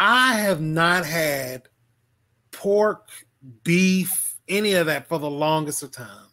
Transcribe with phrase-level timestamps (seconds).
[0.00, 1.68] I have not had
[2.52, 3.10] pork,
[3.62, 6.28] beef, any of that for the longest of time.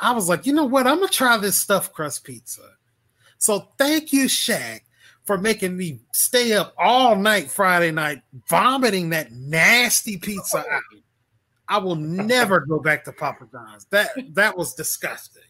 [0.00, 0.86] I was like, you know what?
[0.86, 2.62] I'm gonna try this stuffed crust pizza.
[3.36, 4.80] So thank you, Shaq,
[5.24, 10.82] for making me stay up all night Friday night, vomiting that nasty pizza out.
[11.68, 13.84] I will never go back to Papa John's.
[13.90, 15.42] That that was disgusting.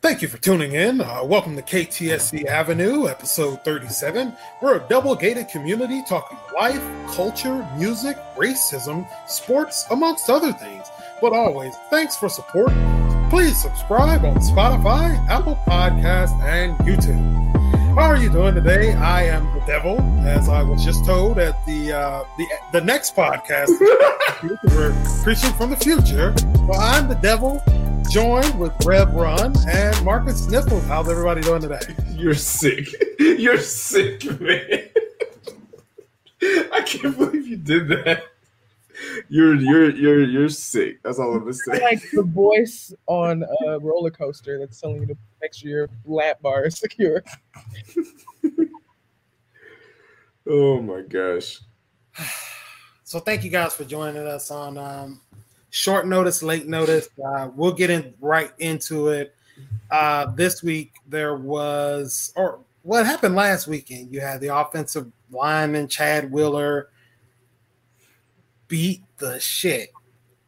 [0.00, 1.00] Thank you for tuning in.
[1.00, 4.32] Uh, welcome to KTSE Avenue, episode 37.
[4.62, 6.80] We're a double gated community talking life,
[7.16, 10.86] culture, music, racism, sports, amongst other things.
[11.20, 12.70] But always, thanks for support.
[13.28, 17.48] Please subscribe on Spotify, Apple Podcasts, and YouTube.
[17.96, 18.92] How are you doing today?
[18.92, 23.16] I am the devil, as I was just told at the uh, the the next
[23.16, 23.70] podcast.
[24.62, 24.94] we're
[25.24, 26.32] preaching from the future.
[26.68, 27.60] Well, I'm the devil,
[28.10, 30.84] joined with Rev Run and Marcus Sniffles.
[30.84, 31.80] How's everybody doing today?
[32.12, 32.88] You're sick.
[33.18, 34.88] You're sick, man.
[36.72, 38.24] I can't believe you did that.
[39.28, 41.02] You're you're you're you're sick.
[41.02, 41.80] That's all I'm gonna say.
[41.80, 46.40] Like the voice on a roller coaster that's telling you to make sure your lap
[46.40, 47.22] bar is secure.
[50.48, 51.60] oh my gosh.
[53.04, 55.22] So thank you guys for joining us on um,
[55.78, 57.08] short notice, late notice.
[57.24, 59.34] Uh, we'll get in right into it.
[59.90, 64.12] Uh, this week there was, or what happened last weekend?
[64.12, 66.90] You had the offensive lineman Chad Wheeler
[68.66, 69.92] beat the shit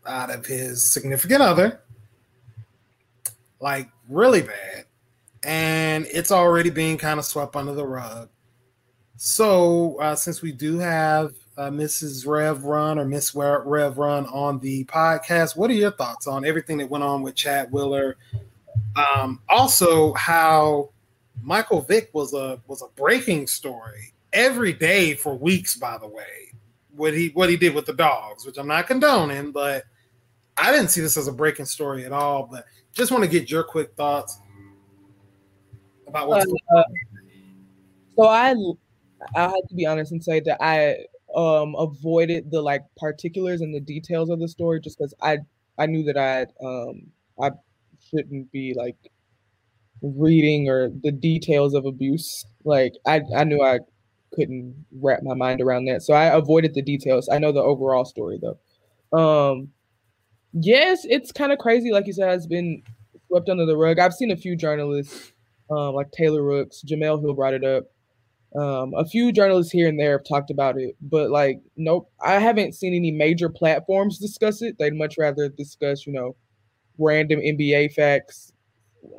[0.04, 1.80] out of his significant other,
[3.60, 4.84] like really bad,
[5.44, 8.28] and it's already being kind of swept under the rug.
[9.16, 12.26] So, uh, since we do have uh, Mrs.
[12.26, 15.58] Rev Run or Miss Rev Run on the podcast.
[15.58, 18.16] What are your thoughts on everything that went on with Chad Wheeler?
[18.96, 20.88] Um, also, how
[21.42, 25.76] Michael Vick was a was a breaking story every day for weeks.
[25.76, 26.50] By the way,
[26.96, 29.84] what he what he did with the dogs, which I'm not condoning, but
[30.56, 32.48] I didn't see this as a breaking story at all.
[32.50, 34.38] But just want to get your quick thoughts
[36.06, 36.84] about what's uh, on.
[38.16, 38.54] So I
[39.36, 41.04] I have to be honest and say that I
[41.34, 45.38] um avoided the like particulars and the details of the story just because I
[45.78, 47.08] I knew that I um
[47.40, 47.50] I
[48.10, 48.96] shouldn't be like
[50.02, 52.44] reading or the details of abuse.
[52.64, 53.80] Like I I knew I
[54.34, 56.02] couldn't wrap my mind around that.
[56.02, 57.28] So I avoided the details.
[57.30, 59.18] I know the overall story though.
[59.18, 59.70] Um
[60.52, 62.82] yes, it's kind of crazy, like you said, it's been
[63.28, 63.98] swept under the rug.
[63.98, 65.32] I've seen a few journalists,
[65.70, 67.84] um, like Taylor Rooks, Jemele Hill brought it up.
[68.56, 72.40] Um, a few journalists here and there have talked about it, but like, nope, I
[72.40, 74.76] haven't seen any major platforms discuss it.
[74.78, 76.34] They'd much rather discuss, you know,
[76.98, 78.52] random NBA facts.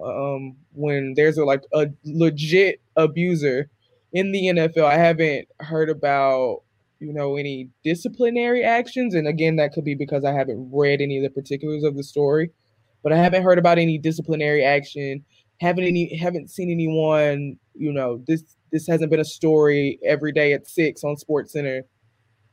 [0.04, 3.70] Um, when there's a like a legit abuser
[4.12, 6.64] in the NFL, I haven't heard about,
[7.00, 9.16] you know, any disciplinary actions.
[9.16, 12.04] And again, that could be because I haven't read any of the particulars of the
[12.04, 12.52] story,
[13.02, 15.24] but I haven't heard about any disciplinary action.
[15.62, 20.54] Haven't any haven't seen anyone, you know, this this hasn't been a story every day
[20.54, 21.84] at six on Sports Center.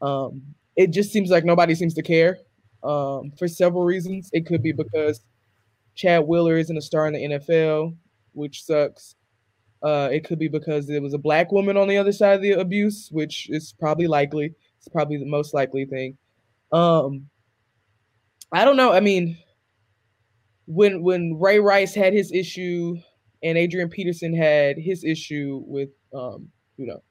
[0.00, 0.42] Um,
[0.76, 2.38] it just seems like nobody seems to care
[2.82, 4.30] um, for several reasons.
[4.32, 5.24] It could be because
[5.94, 7.96] Chad Wheeler isn't a star in the NFL,
[8.32, 9.14] which sucks.
[9.82, 12.42] Uh, it could be because there was a black woman on the other side of
[12.42, 14.54] the abuse, which is probably likely.
[14.78, 16.16] It's probably the most likely thing.
[16.72, 17.28] Um,
[18.52, 18.92] I don't know.
[18.92, 19.38] I mean,
[20.66, 22.96] when when Ray Rice had his issue
[23.43, 27.03] and Adrian Peterson had his issue with um, you know,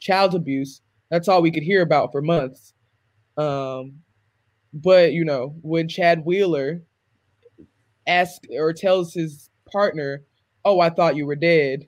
[0.00, 0.80] child abuse.
[1.10, 2.72] That's all we could hear about for months.
[3.36, 4.00] Um,
[4.72, 6.82] but you know, when Chad Wheeler
[8.06, 10.22] asks or tells his partner,
[10.64, 11.86] "Oh, I thought you were dead,"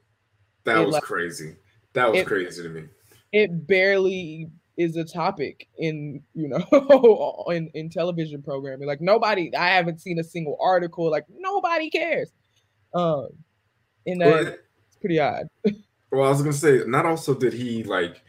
[0.64, 1.56] that was like, crazy.
[1.94, 2.84] That was it, crazy to me.
[3.32, 8.87] It barely is a topic in you know in in television programming.
[8.87, 11.10] Like nobody, I haven't seen a single article.
[11.10, 12.31] Like nobody cares.
[12.94, 13.28] Um,
[14.12, 15.48] and that it's pretty odd.
[16.10, 18.22] Well, I was gonna say, not also did he like,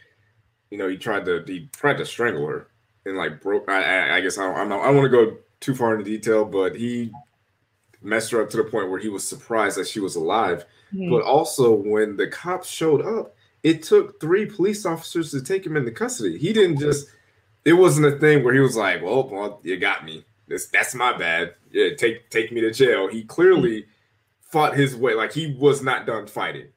[0.70, 2.68] you know, he tried to he tried to strangle her
[3.06, 3.70] and like broke.
[3.70, 5.94] I I, I guess I don't, I'm not, I don't want to go too far
[5.94, 7.12] into detail, but he
[8.02, 10.66] messed her up to the point where he was surprised that she was alive.
[10.94, 11.10] Mm-hmm.
[11.12, 15.78] But also, when the cops showed up, it took three police officers to take him
[15.78, 16.38] into custody.
[16.38, 17.08] He didn't just.
[17.66, 20.26] It wasn't a thing where he was like, "Well, well, you got me.
[20.48, 21.56] This that's my bad.
[21.72, 23.92] Yeah, take take me to jail." He clearly mm-hmm.
[24.50, 25.13] Fought his way.
[25.13, 26.68] Like he was not done fighting.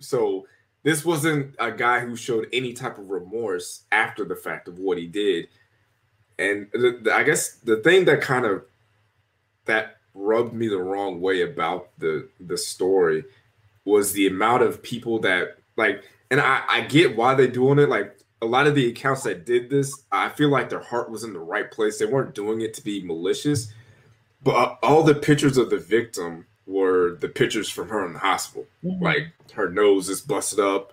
[0.00, 0.46] So
[0.82, 4.98] this wasn't a guy who showed any type of remorse after the fact of what
[4.98, 5.48] he did.
[6.38, 8.64] And the, the, I guess the thing that kind of
[9.66, 13.24] that rubbed me the wrong way about the the story
[13.84, 17.90] was the amount of people that like, and I, I get why they're doing it.
[17.90, 21.24] Like a lot of the accounts that did this, I feel like their heart was
[21.24, 21.98] in the right place.
[21.98, 23.72] They weren't doing it to be malicious,
[24.42, 28.18] but uh, all the pictures of the victim were the pictures from her in the
[28.18, 28.66] hospital.
[28.84, 29.02] Mm-hmm.
[29.02, 30.92] Like her nose is busted up,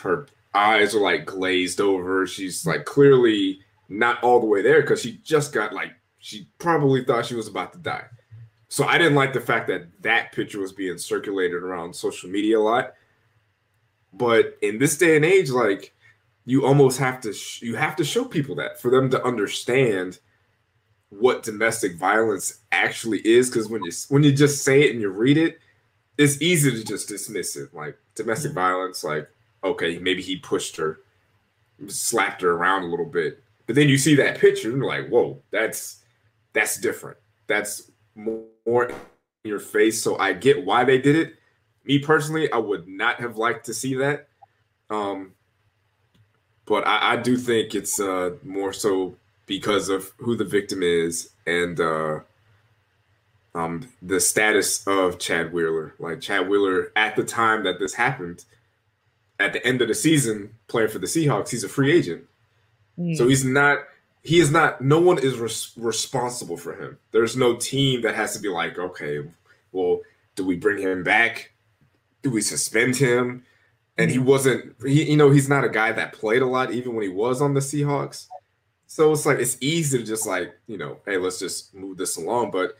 [0.00, 2.26] her eyes are like glazed over.
[2.26, 7.04] She's like clearly not all the way there because she just got like she probably
[7.04, 8.04] thought she was about to die.
[8.68, 12.58] So I didn't like the fact that that picture was being circulated around social media
[12.58, 12.92] a lot.
[14.12, 15.94] But in this day and age, like
[16.44, 20.18] you almost have to sh- you have to show people that for them to understand
[21.10, 23.48] what domestic violence actually is.
[23.48, 25.58] Because when you when you just say it and you read it,
[26.16, 27.74] it's easy to just dismiss it.
[27.74, 28.60] Like domestic mm-hmm.
[28.60, 29.28] violence, like
[29.64, 31.00] okay, maybe he pushed her,
[31.86, 33.42] slapped her around a little bit.
[33.66, 36.02] But then you see that picture and you're like, whoa, that's
[36.52, 37.18] that's different.
[37.46, 38.94] That's more in
[39.44, 40.02] your face.
[40.02, 41.34] So I get why they did it.
[41.84, 44.28] Me personally, I would not have liked to see that.
[44.90, 45.32] Um,
[46.66, 49.16] but I, I do think it's uh, more so
[49.48, 52.20] because of who the victim is and uh,
[53.54, 55.94] um, the status of Chad Wheeler.
[55.98, 58.44] Like Chad Wheeler, at the time that this happened,
[59.40, 62.24] at the end of the season, playing for the Seahawks, he's a free agent.
[62.96, 63.16] Mm.
[63.16, 63.80] So he's not
[64.22, 68.34] he is not no one is res- responsible for him there's no team that has
[68.34, 69.20] to be like okay
[69.72, 70.00] well
[70.34, 71.52] do we bring him back
[72.22, 73.42] do we suspend him
[73.96, 76.94] and he wasn't he, you know he's not a guy that played a lot even
[76.94, 78.26] when he was on the seahawks
[78.88, 82.16] so it's like it's easy to just like you know hey let's just move this
[82.16, 82.76] along but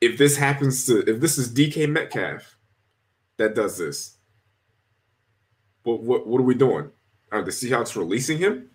[0.00, 2.56] if this happens to if this is dk metcalf
[3.36, 4.18] that does this
[5.82, 6.88] what what, what are we doing
[7.32, 8.70] are the seahawks releasing him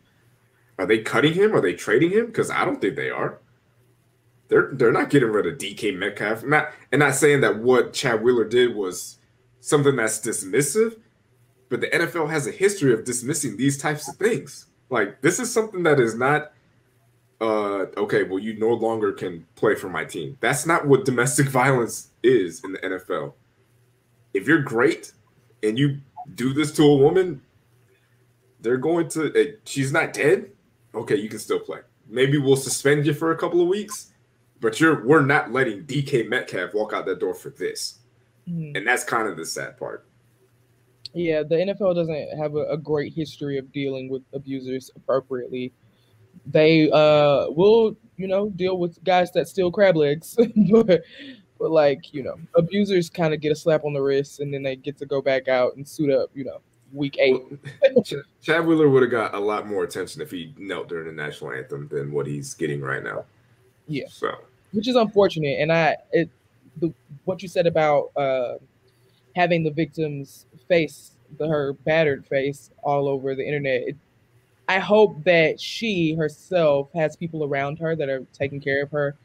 [0.77, 1.53] are they cutting him?
[1.55, 2.27] Are they trading him?
[2.27, 3.39] Because I don't think they are.
[4.47, 6.43] They're they're not getting rid of DK Metcalf.
[6.43, 9.17] Not and not saying that what Chad Wheeler did was
[9.59, 10.99] something that's dismissive,
[11.69, 14.67] but the NFL has a history of dismissing these types of things.
[14.89, 16.51] Like this is something that is not
[17.41, 20.37] uh okay, well you no longer can play for my team.
[20.39, 23.33] That's not what domestic violence is in the NFL.
[24.33, 25.13] If you're great
[25.63, 25.99] and you
[26.35, 27.41] do this to a woman,
[28.61, 30.51] they're going to eh, she's not dead
[30.95, 31.79] okay, you can still play.
[32.07, 34.13] Maybe we'll suspend you for a couple of weeks,
[34.61, 37.99] but you're we're not letting DK Metcalf walk out that door for this.
[38.49, 38.75] Mm-hmm.
[38.75, 40.05] And that's kind of the sad part.
[41.15, 45.71] Yeah, the NFL doesn't have a, a, great history of dealing with abusers appropriately.
[46.45, 50.35] They uh will, you know, deal with guys that steal crab legs,
[50.71, 51.03] but
[51.57, 54.61] but like, you know, abusers kind of get a slap on the wrist and then
[54.61, 56.59] they get to go back out and suit up, you know,
[56.91, 57.41] week eight.
[58.41, 61.53] Chad Wheeler would have got a lot more attention if he knelt during the national
[61.53, 63.23] anthem than what he's getting right now.
[63.87, 64.07] Yeah.
[64.09, 64.35] So,
[64.73, 66.29] which is unfortunate, and I it
[66.81, 68.55] the what you said about uh,
[69.33, 73.89] having the victim's face, the her battered face, all over the internet.
[73.89, 73.95] It,
[74.67, 79.15] I hope that she herself has people around her that are taking care of her,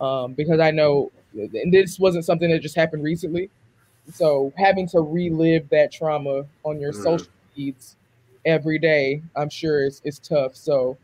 [0.00, 3.50] um, because I know, and this wasn't something that just happened recently.
[4.12, 7.02] So having to relive that trauma on your mm.
[7.02, 7.96] social feeds
[8.44, 10.54] every day, I'm sure is is tough.
[10.54, 10.96] So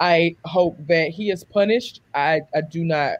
[0.00, 2.00] I hope that he is punished.
[2.14, 3.18] I, I do not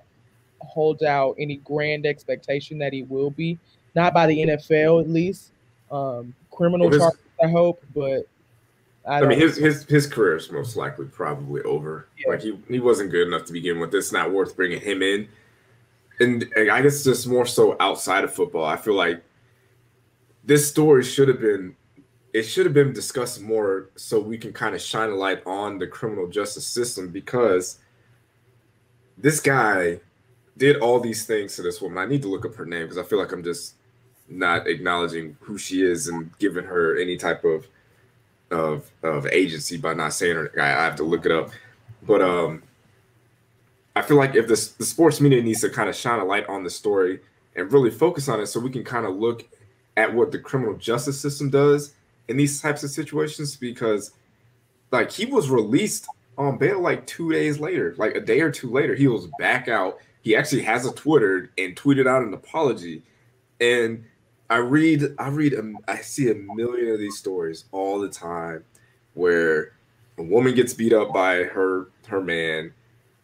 [0.61, 3.59] hold out any grand expectation that he will be,
[3.95, 5.53] not by the NFL at least.
[5.91, 8.29] Um, criminal his, charges, I hope, but
[9.07, 12.09] I, I mean his, his his career is most likely probably over.
[12.19, 12.33] Yeah.
[12.33, 13.95] Like he he wasn't good enough to begin with.
[13.95, 15.29] It's not worth bringing him in.
[16.19, 19.23] And I guess just more so outside of football, I feel like
[20.45, 21.77] this story should have been
[22.33, 25.79] it should have been discussed more so we can kind of shine a light on
[25.79, 27.79] the criminal justice system because
[29.17, 30.01] this guy
[30.59, 31.97] did all these things to this woman.
[31.97, 33.76] I need to look up her name because I feel like I'm just
[34.29, 37.67] not acknowledging who she is and giving her any type of
[38.51, 40.53] of of agency by not saying her.
[40.61, 41.51] I, I have to look it up,
[42.03, 42.63] but um,
[43.95, 46.49] I feel like if the the sports media needs to kind of shine a light
[46.49, 47.21] on the story
[47.55, 49.45] and really focus on it, so we can kind of look
[49.97, 51.95] at what the criminal justice system does
[52.29, 54.13] in these types of situations because
[54.93, 56.07] like he was released
[56.39, 59.69] on bail like two days later, like a day or two later, he was back
[59.69, 59.99] out.
[60.23, 63.03] He actually has a Twitter and tweeted out an apology.
[63.61, 64.05] And
[64.49, 65.55] I read, I read,
[65.89, 68.65] I see a million of these stories all the time
[69.15, 69.73] where
[70.19, 72.73] a woman gets beat up by her her man,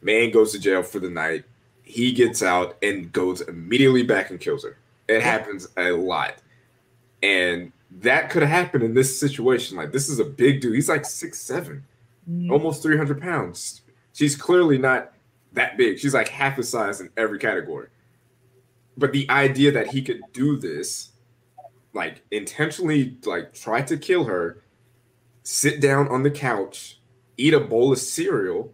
[0.00, 1.44] man goes to jail for the night,
[1.82, 4.76] he gets out and goes immediately back and kills her.
[5.08, 6.36] It happens a lot.
[7.22, 9.76] And that could have happened in this situation.
[9.76, 10.74] Like, this is a big dude.
[10.74, 11.84] He's like six seven,
[12.28, 12.50] mm.
[12.50, 13.82] almost 300 pounds.
[14.12, 15.12] She's clearly not
[15.52, 15.98] that big.
[15.98, 17.88] She's like half the size in every category.
[18.96, 21.11] But the idea that he could do this
[21.94, 24.62] like intentionally like try to kill her,
[25.42, 27.00] sit down on the couch,
[27.36, 28.72] eat a bowl of cereal,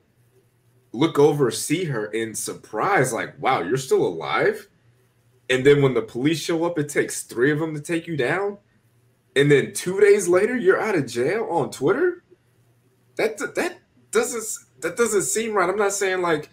[0.93, 4.69] look over, see her in surprise, like, wow, you're still alive.
[5.51, 8.17] And then when the police show up, it takes three of them to take you
[8.17, 8.59] down.
[9.35, 12.25] And then two days later, you're out of jail on Twitter.
[13.17, 13.79] That that
[14.11, 14.45] doesn't
[14.81, 15.69] that doesn't seem right.
[15.69, 16.51] I'm not saying like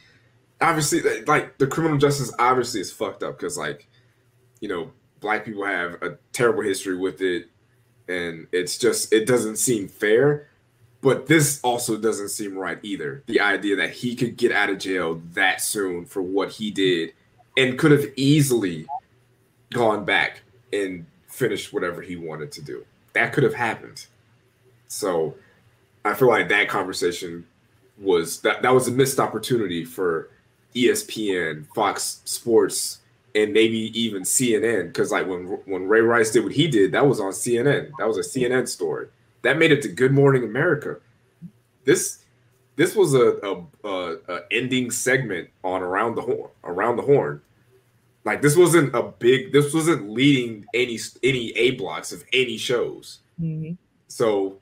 [0.61, 3.87] obviously like the criminal justice obviously is fucked up because like
[4.61, 4.91] you know
[5.25, 7.49] black people have a terrible history with it
[8.07, 10.49] and it's just it doesn't seem fair.
[11.01, 13.23] But this also doesn't seem right either.
[13.25, 17.13] The idea that he could get out of jail that soon for what he did
[17.57, 18.85] and could have easily
[19.73, 20.41] gone back
[20.71, 22.85] and finished whatever he wanted to do.
[23.13, 24.05] That could have happened.
[24.87, 25.33] So
[26.03, 27.43] i feel like that conversation
[27.97, 30.29] was that that was a missed opportunity for
[30.75, 32.99] espn fox sports
[33.35, 34.87] and maybe even CNN.
[34.87, 37.91] Because like when when Ray Rice did what he did, that was on CNN.
[37.99, 39.07] That was a CNN story.
[39.43, 40.97] That made it to Good Morning America.
[41.83, 42.23] This
[42.77, 46.49] this was a, a, a, a ending segment on around the horn.
[46.63, 47.41] Around the horn.
[48.23, 49.51] Like this wasn't a big.
[49.51, 53.19] This wasn't leading any any A blocks of any shows.
[53.39, 53.73] Mm-hmm.
[54.07, 54.57] So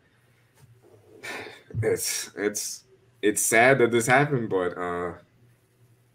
[1.82, 2.84] it's it's
[3.22, 5.13] it's sad that this happened, but uh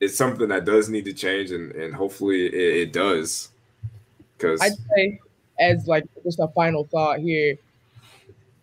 [0.01, 3.51] it's something that does need to change, and and hopefully it, it does.
[4.37, 5.21] Because I'd say,
[5.59, 7.57] as like just a final thought here,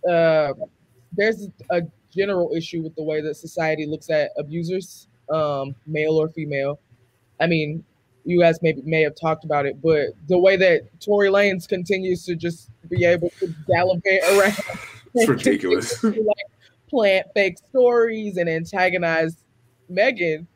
[0.10, 0.54] uh,
[1.12, 1.82] there's a
[2.16, 6.80] general issue with the way that society looks at abusers, um, male or female.
[7.40, 7.84] I mean,
[8.24, 12.26] you guys maybe may have talked about it, but the way that Tory Lanez continues
[12.26, 14.58] to just be able to gallivant around,
[15.16, 16.00] it's ridiculous.
[16.02, 16.46] To, like
[16.88, 19.38] plant fake stories and antagonize
[19.90, 20.48] Megan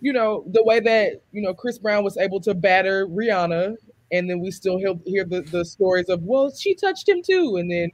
[0.00, 3.76] you know, the way that, you know, Chris Brown was able to batter Rihanna,
[4.12, 7.56] and then we still hear, hear the, the stories of, well, she touched him too.
[7.56, 7.90] And then.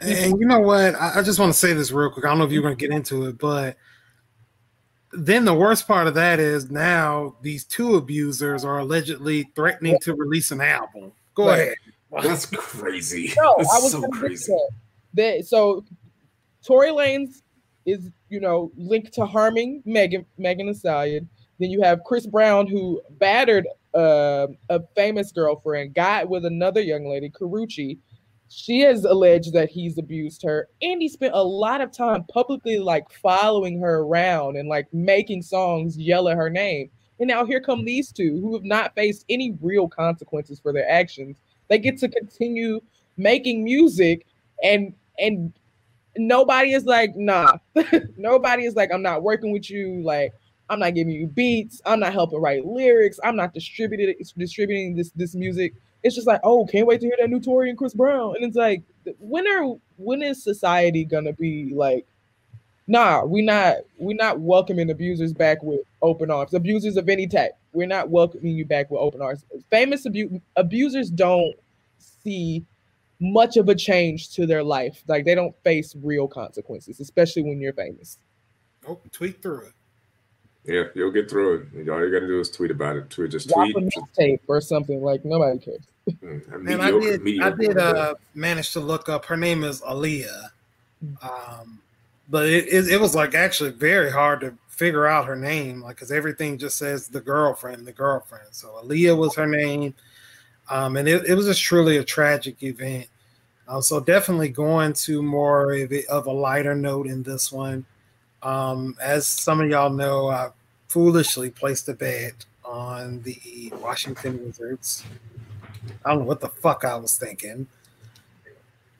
[0.00, 0.94] And you know what?
[0.96, 2.24] I, I just want to say this real quick.
[2.24, 3.76] I don't know if you're going to get into it, but
[5.12, 10.14] then the worst part of that is now these two abusers are allegedly threatening to
[10.14, 11.12] release an album.
[11.34, 11.60] Go right.
[11.60, 11.76] ahead.
[12.22, 13.32] That's crazy.
[13.36, 14.52] No, That's I was so crazy.
[14.52, 14.70] That.
[15.36, 15.46] that.
[15.46, 15.84] So
[16.64, 17.42] Tory Lanez
[17.86, 21.28] is, you know, linked to harming Megan Megan Thee Stallion.
[21.58, 27.06] Then you have Chris Brown who battered uh, a famous girlfriend, got with another young
[27.06, 27.98] lady, Karrueche.
[28.48, 32.78] She has alleged that he's abused her, and he spent a lot of time publicly
[32.78, 36.90] like following her around and like making songs yell at her name.
[37.20, 40.88] And now here come these two who have not faced any real consequences for their
[40.88, 41.36] actions.
[41.68, 42.80] They get to continue
[43.16, 44.26] making music
[44.62, 45.52] and and
[46.16, 47.58] nobody is like, nah.
[48.16, 50.02] nobody is like, I'm not working with you.
[50.02, 50.32] Like,
[50.70, 51.80] I'm not giving you beats.
[51.84, 53.20] I'm not helping write lyrics.
[53.22, 55.74] I'm not distributing distributing this this music.
[56.02, 58.36] It's just like, oh, can't wait to hear that new Tory and Chris Brown.
[58.36, 58.82] And it's like,
[59.18, 62.06] when are when is society gonna be like,
[62.86, 66.54] nah, we not we not welcoming abusers back with open arms.
[66.54, 69.44] Abusers of any type, we're not welcoming you back with open arms.
[69.70, 71.54] Famous abu- abusers don't
[71.98, 72.64] see
[73.20, 75.02] much of a change to their life.
[75.06, 78.18] Like they don't face real consequences, especially when you're famous.
[78.88, 79.72] Oh, tweet through it.
[80.64, 81.88] Yeah, you'll get through it.
[81.90, 83.10] All you got to do is tweet about it.
[83.10, 83.76] Tweet just tweet
[84.14, 85.82] tape or something like nobody cares.
[86.22, 89.24] Mm, and I did, I did uh, manage to look up.
[89.26, 90.50] Her name is Aaliyah,
[91.22, 91.80] um,
[92.28, 95.96] but it, it, it was like actually very hard to figure out her name, like
[95.96, 98.48] because everything just says the girlfriend, the girlfriend.
[98.50, 99.94] So Aaliyah was her name,
[100.68, 103.06] um, and it, it was just truly a tragic event.
[103.66, 107.84] Uh, so definitely going to more of, of a lighter note in this one.
[108.42, 110.50] Um, as some of y'all know, I
[110.88, 115.04] foolishly placed a bet on the Washington Wizards.
[116.04, 117.66] I don't know what the fuck I was thinking.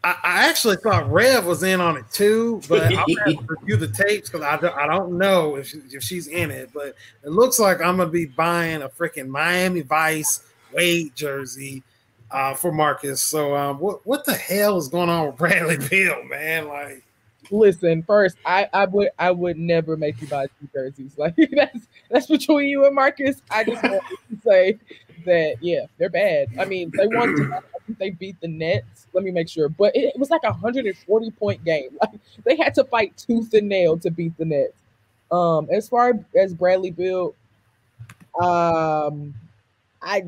[0.03, 3.77] I, I actually thought Rev was in on it too, but I'll have to review
[3.77, 6.71] the tapes because I, don't, I don't know if, she, if she's in it.
[6.75, 10.45] But it looks like I'm gonna be buying a freaking Miami Vice
[10.75, 11.83] Wade jersey
[12.31, 13.23] uh, for Marcus.
[13.23, 16.69] So um, what what the hell is going on with Bradley Beal, man?
[16.69, 17.05] Like
[17.51, 21.15] listen, first, I, I would I would never make you buy two jerseys.
[21.19, 23.41] Like that's that's between you and Marcus.
[23.51, 24.79] I just want to say
[25.25, 26.49] that yeah, they're bad.
[26.59, 27.55] I mean, they won.
[27.99, 29.07] They beat the Nets.
[29.13, 31.91] Let me make sure, but it, it was like a 140 point game.
[32.01, 34.75] Like they had to fight tooth and nail to beat the Nets.
[35.31, 37.35] Um, as far as Bradley Beal,
[38.41, 39.35] um,
[40.03, 40.25] I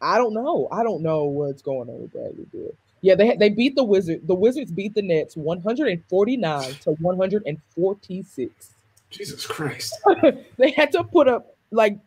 [0.00, 0.68] I don't know.
[0.72, 2.72] I don't know what's going on with Bradley Beal.
[3.02, 4.26] Yeah, they they beat the Wizards.
[4.26, 8.70] The Wizards beat the Nets 149 to 146.
[9.10, 9.98] Jesus Christ.
[10.58, 11.98] they had to put up like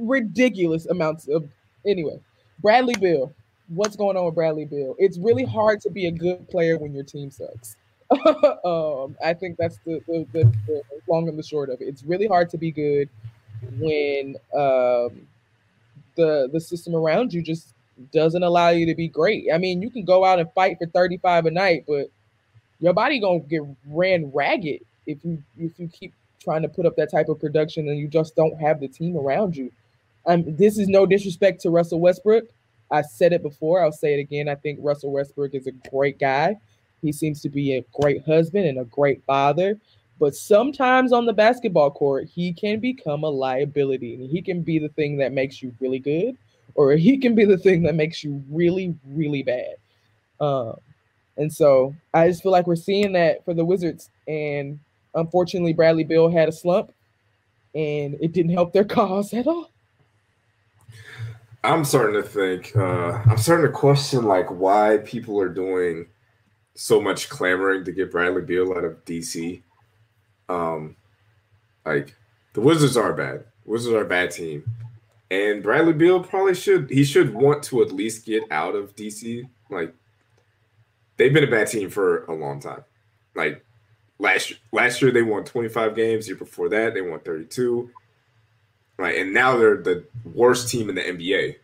[0.00, 1.48] ridiculous amounts of
[1.86, 2.18] anyway.
[2.60, 3.32] Bradley Beal.
[3.68, 4.94] what's going on with Bradley Beal.
[4.98, 7.76] It's really hard to be a good player when your team sucks.
[8.64, 11.88] um, I think that's the, the, the, the, long and the short of it.
[11.88, 13.08] It's really hard to be good
[13.78, 15.26] when um,
[16.16, 17.74] the the system around you just
[18.12, 19.46] doesn't allow you to be great.
[19.52, 22.10] I mean, you can go out and fight for 35 a night, but
[22.80, 26.96] your body gonna get ran ragged if you if you keep trying to put up
[26.96, 29.72] that type of production and you just don't have the team around you.
[30.26, 32.44] Um, this is no disrespect to Russell Westbrook.
[32.90, 33.82] I said it before.
[33.82, 34.48] I'll say it again.
[34.48, 36.56] I think Russell Westbrook is a great guy.
[37.02, 39.78] He seems to be a great husband and a great father.
[40.24, 44.14] But sometimes on the basketball court, he can become a liability.
[44.14, 46.38] And he can be the thing that makes you really good,
[46.74, 49.74] or he can be the thing that makes you really, really bad.
[50.40, 50.76] Um,
[51.36, 54.08] and so I just feel like we're seeing that for the Wizards.
[54.26, 54.80] And
[55.14, 56.90] unfortunately, Bradley Beal had a slump,
[57.74, 59.72] and it didn't help their cause at all.
[61.62, 62.74] I'm starting to think.
[62.74, 66.06] Uh, I'm starting to question like why people are doing
[66.76, 69.60] so much clamoring to get Bradley Beal out of DC.
[70.48, 70.96] Um,
[71.84, 72.14] like
[72.52, 73.44] the Wizards are bad.
[73.64, 74.64] Wizards are a bad team,
[75.30, 76.90] and Bradley Beal probably should.
[76.90, 79.48] He should want to at least get out of DC.
[79.70, 79.94] Like
[81.16, 82.84] they've been a bad team for a long time.
[83.34, 83.64] Like
[84.18, 86.28] last last year they won 25 games.
[86.28, 87.90] Year before that they won 32
[88.96, 89.18] right?
[89.18, 91.56] And now they're the worst team in the NBA.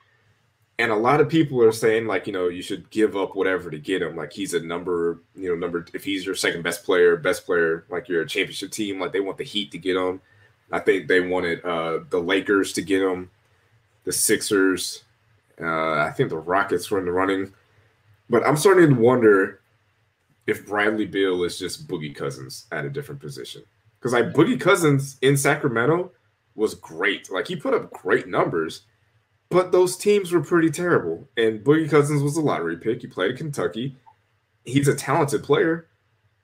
[0.81, 3.71] And a lot of people are saying like, you know, you should give up whatever
[3.71, 4.17] to get him.
[4.17, 7.85] Like he's a number, you know, number if he's your second best player, best player,
[7.91, 10.21] like you're a championship team, like they want the Heat to get him.
[10.73, 13.31] I think they wanted uh the Lakers to get him,
[14.05, 15.05] the Sixers.
[15.61, 17.53] Uh, I think the Rockets were in the running.
[18.31, 19.61] But I'm starting to wonder
[20.47, 23.63] if Bradley Beal is just Boogie Cousins at a different position.
[23.99, 26.13] Because like Boogie Cousins in Sacramento,
[26.55, 27.31] was great.
[27.31, 28.83] Like he put up great numbers,
[29.51, 31.29] but those teams were pretty terrible.
[31.37, 33.03] And Boogie Cousins was a lottery pick.
[33.03, 33.97] He played at Kentucky.
[34.65, 35.89] He's a talented player.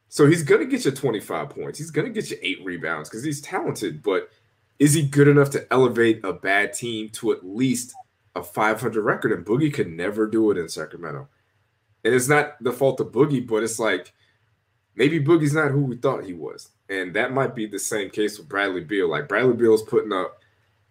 [0.09, 1.79] So he's going to get you 25 points.
[1.79, 4.03] He's going to get you eight rebounds because he's talented.
[4.03, 4.31] But
[4.79, 7.95] is he good enough to elevate a bad team to at least
[8.35, 9.33] a 500 record?
[9.33, 11.29] And Boogie could never do it in Sacramento.
[12.05, 14.13] And it's not the fault of Boogie, but it's like
[14.97, 16.71] maybe Boogie's not who we thought he was.
[16.89, 19.09] And that might be the same case with Bradley Beal.
[19.09, 20.41] Like Bradley Beal's putting up,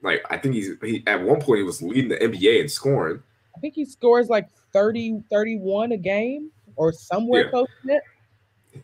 [0.05, 3.21] like I think he's he at one point he was leading the NBA in scoring.
[3.55, 7.49] I think he scores like 30, 31 a game or somewhere yeah.
[7.49, 8.03] close to it.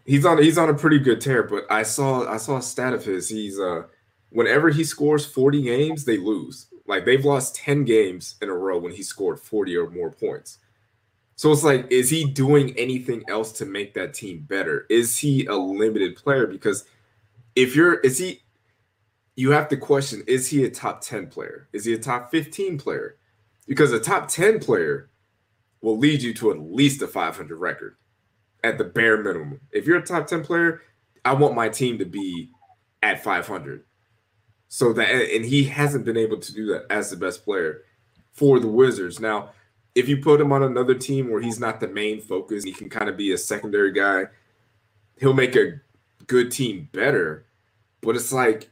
[0.06, 2.94] He's on he's on a pretty good tear, but I saw I saw a stat
[2.94, 3.30] of his.
[3.30, 3.84] He's uh
[4.32, 6.68] whenever he scores 40 games, they lose.
[6.88, 10.58] Like they've lost 10 games in a row when he scored 40 or more points.
[11.36, 14.86] So it's like, is he doing anything else to make that team better?
[14.90, 16.48] Is he a limited player?
[16.48, 16.86] Because
[17.56, 18.41] if you're is he
[19.36, 21.68] you have to question is he a top 10 player?
[21.74, 23.18] Is he a top 15 player?
[23.68, 25.10] Because a top 10 player
[25.82, 27.96] will lead you to at least a 500 record
[28.64, 29.60] at the bare minimum.
[29.72, 30.82] If you're a top 10 player,
[31.26, 32.52] I want my team to be
[33.02, 33.84] at 500.
[34.68, 37.84] So that and he hasn't been able to do that as the best player
[38.32, 39.20] for the Wizards.
[39.20, 39.52] Now,
[39.96, 42.90] if you put him on another team where he's not the main focus, he can
[42.90, 44.26] kind of be a secondary guy.
[45.20, 45.82] He'll make a
[46.28, 47.46] good team better,
[48.00, 48.71] but it's like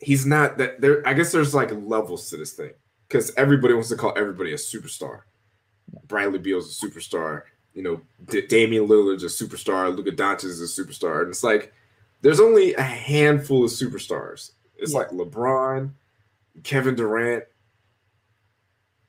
[0.00, 1.06] he's not that there.
[1.06, 2.72] I guess there's like levels to this thing
[3.08, 5.22] because everybody wants to call everybody a superstar.
[6.06, 7.42] Bradley Beal's a superstar.
[7.74, 9.94] You know, D- Damian Lillard's a superstar.
[9.94, 11.72] Luka Doncic is a superstar, and it's like
[12.22, 14.52] there's only a handful of superstars.
[14.76, 14.98] It's yeah.
[14.98, 15.92] like LeBron,
[16.62, 17.44] Kevin Durant.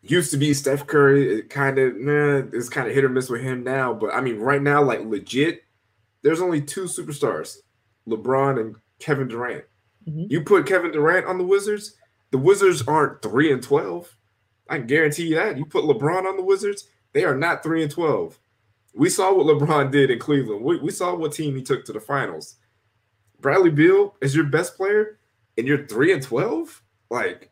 [0.03, 1.39] Used to be Steph Curry.
[1.39, 3.93] It kind of, man, it's kind of hit or miss with him now.
[3.93, 5.63] But I mean, right now, like legit,
[6.21, 7.57] there's only two superstars
[8.07, 9.65] LeBron and Kevin Durant.
[10.07, 10.25] Mm-hmm.
[10.29, 11.95] You put Kevin Durant on the Wizards,
[12.31, 14.15] the Wizards aren't three and twelve.
[14.69, 15.57] I can guarantee you that.
[15.57, 18.39] You put LeBron on the Wizards, they are not three and twelve.
[18.93, 20.63] We saw what LeBron did in Cleveland.
[20.63, 22.55] We, we saw what team he took to the finals.
[23.39, 25.19] Bradley Beal is your best player,
[25.57, 26.81] and you're three and twelve.
[27.09, 27.51] Like,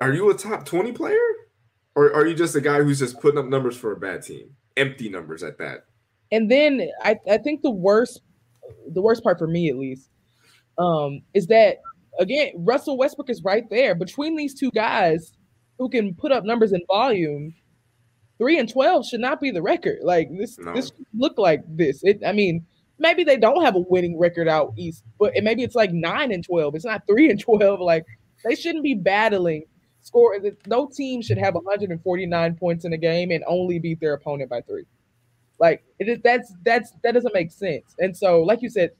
[0.00, 1.18] are you a top twenty player,
[1.94, 4.54] or are you just a guy who's just putting up numbers for a bad team,
[4.76, 5.86] empty numbers at that?
[6.32, 8.20] And then I, I think the worst
[8.92, 10.10] the worst part for me at least
[10.80, 11.78] um, is that
[12.18, 15.32] again Russell Westbrook is right there between these two guys
[15.78, 17.54] who can put up numbers in volume.
[18.38, 19.98] Three and twelve should not be the record.
[20.02, 20.74] Like this, no.
[20.74, 22.00] this look like this.
[22.02, 22.22] It.
[22.26, 22.64] I mean,
[22.98, 26.32] maybe they don't have a winning record out east, but it, maybe it's like nine
[26.32, 26.74] and twelve.
[26.74, 27.80] It's not three and twelve.
[27.80, 28.06] Like
[28.44, 29.64] they shouldn't be battling.
[30.02, 30.34] Score.
[30.66, 34.62] No team should have 149 points in a game and only beat their opponent by
[34.62, 34.84] three.
[35.58, 37.94] Like it is that's that's that doesn't make sense.
[37.98, 38.92] And so, like you said,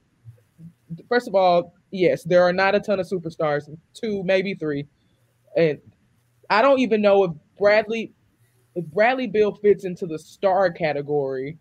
[1.08, 4.86] first of all, yes, there are not a ton of superstars, two, maybe three.
[5.56, 5.78] And
[6.48, 8.12] I don't even know if Bradley
[8.74, 11.58] if Bradley Beal fits into the star category,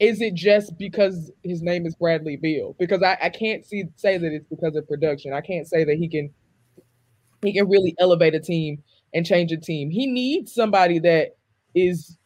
[0.00, 2.74] is it just because his name is Bradley Beal?
[2.78, 5.32] Because I, I can't see say that it's because of production.
[5.32, 6.30] I can't say that he can
[7.42, 8.82] he can really elevate a team
[9.14, 9.90] and change a team.
[9.90, 11.36] He needs somebody that
[11.74, 12.18] is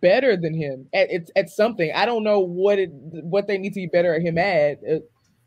[0.00, 1.90] better than him at at something.
[1.94, 4.78] I don't know what it what they need to be better at him at.
[4.88, 4.98] Uh,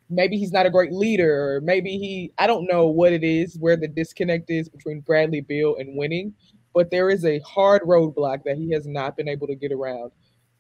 [0.10, 3.58] maybe he's not a great leader, or maybe he I don't know what it is
[3.60, 6.34] where the disconnect is between Bradley Beal and winning,
[6.74, 10.12] but there is a hard roadblock that he has not been able to get around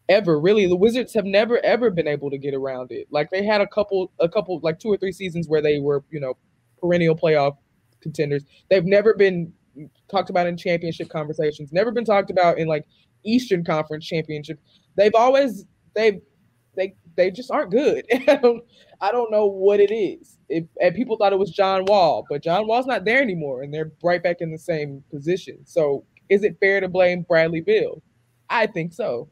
[0.10, 3.44] ever really the wizards have never ever been able to get around it like they
[3.44, 6.36] had a couple a couple like two or three seasons where they were you know
[6.80, 7.56] perennial playoff
[8.02, 9.52] contenders they've never been
[10.12, 12.86] talked about in championship conversations never been talked about in like
[13.24, 14.60] eastern conference championship
[14.96, 16.20] they've always they
[16.76, 18.06] they they just aren't good.
[18.12, 20.38] I, don't, know what it is.
[20.50, 23.92] And people thought it was john wall but john wall's not there anymore and they're
[24.02, 25.60] right back in the same position.
[25.66, 28.02] So is it fair to blame bradley beal
[28.50, 29.30] i think so.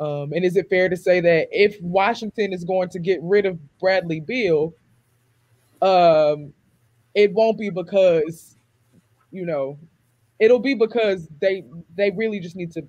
[0.00, 3.46] Um, and is it fair to say that if Washington is going to get rid
[3.46, 4.74] of Bradley Beal,
[5.80, 6.52] um,
[7.14, 8.56] it won't be because,
[9.30, 9.78] you know,
[10.40, 11.62] it'll be because they
[11.94, 12.82] they really just need to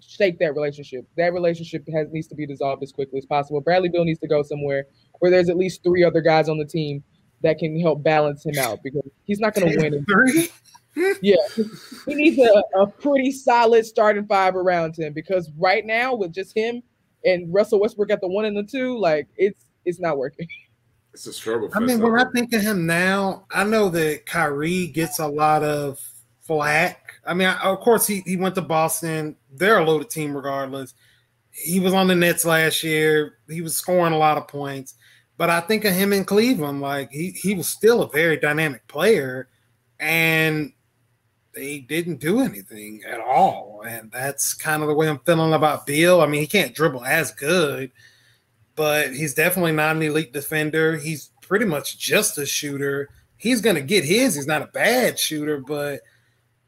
[0.00, 1.06] shake that relationship.
[1.16, 3.60] That relationship has needs to be dissolved as quickly as possible.
[3.60, 4.86] Bradley Beal needs to go somewhere
[5.18, 7.02] where there's at least three other guys on the team
[7.42, 10.04] that can help balance him out because he's not going to win.
[10.10, 10.48] Three
[11.20, 11.36] yeah,
[12.06, 16.56] he needs a, a pretty solid starting five around him because right now with just
[16.56, 16.82] him
[17.24, 20.48] and Russell Westbrook at the one and the two, like it's it's not working.
[21.12, 21.70] It's a struggle.
[21.74, 25.62] I mean, when I think of him now, I know that Kyrie gets a lot
[25.62, 26.00] of
[26.46, 27.14] flack.
[27.26, 29.36] I mean, I, of course, he, he went to Boston.
[29.52, 30.94] They're a loaded team regardless.
[31.50, 33.38] He was on the Nets last year.
[33.48, 34.94] He was scoring a lot of points.
[35.38, 38.86] But I think of him in Cleveland, like he, he was still a very dynamic
[38.88, 39.48] player.
[39.98, 40.72] And
[41.56, 43.82] they didn't do anything at all.
[43.88, 46.20] And that's kind of the way I'm feeling about Beal.
[46.20, 47.90] I mean, he can't dribble as good,
[48.76, 50.98] but he's definitely not an elite defender.
[50.98, 53.08] He's pretty much just a shooter.
[53.38, 54.34] He's going to get his.
[54.34, 56.02] He's not a bad shooter, but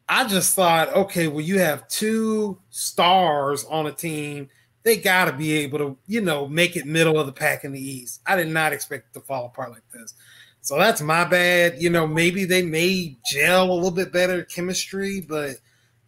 [0.08, 4.48] I just thought, okay, well, you have two stars on a team.
[4.82, 7.72] They got to be able to, you know, make it middle of the pack in
[7.72, 8.22] the East.
[8.26, 10.14] I did not expect it to fall apart like this.
[10.62, 11.82] So that's my bad.
[11.82, 15.56] You know, maybe they may gel a little bit better chemistry, but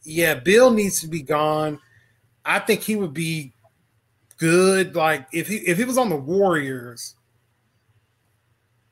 [0.03, 1.79] yeah, Beal needs to be gone.
[2.45, 3.53] I think he would be
[4.39, 4.97] good.
[4.97, 7.15] Like if he if he was on the Warriors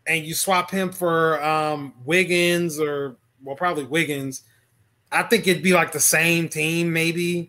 [0.07, 4.43] and you swap him for um Wiggins or well probably Wiggins,
[5.11, 7.49] I think it'd be like the same team, maybe.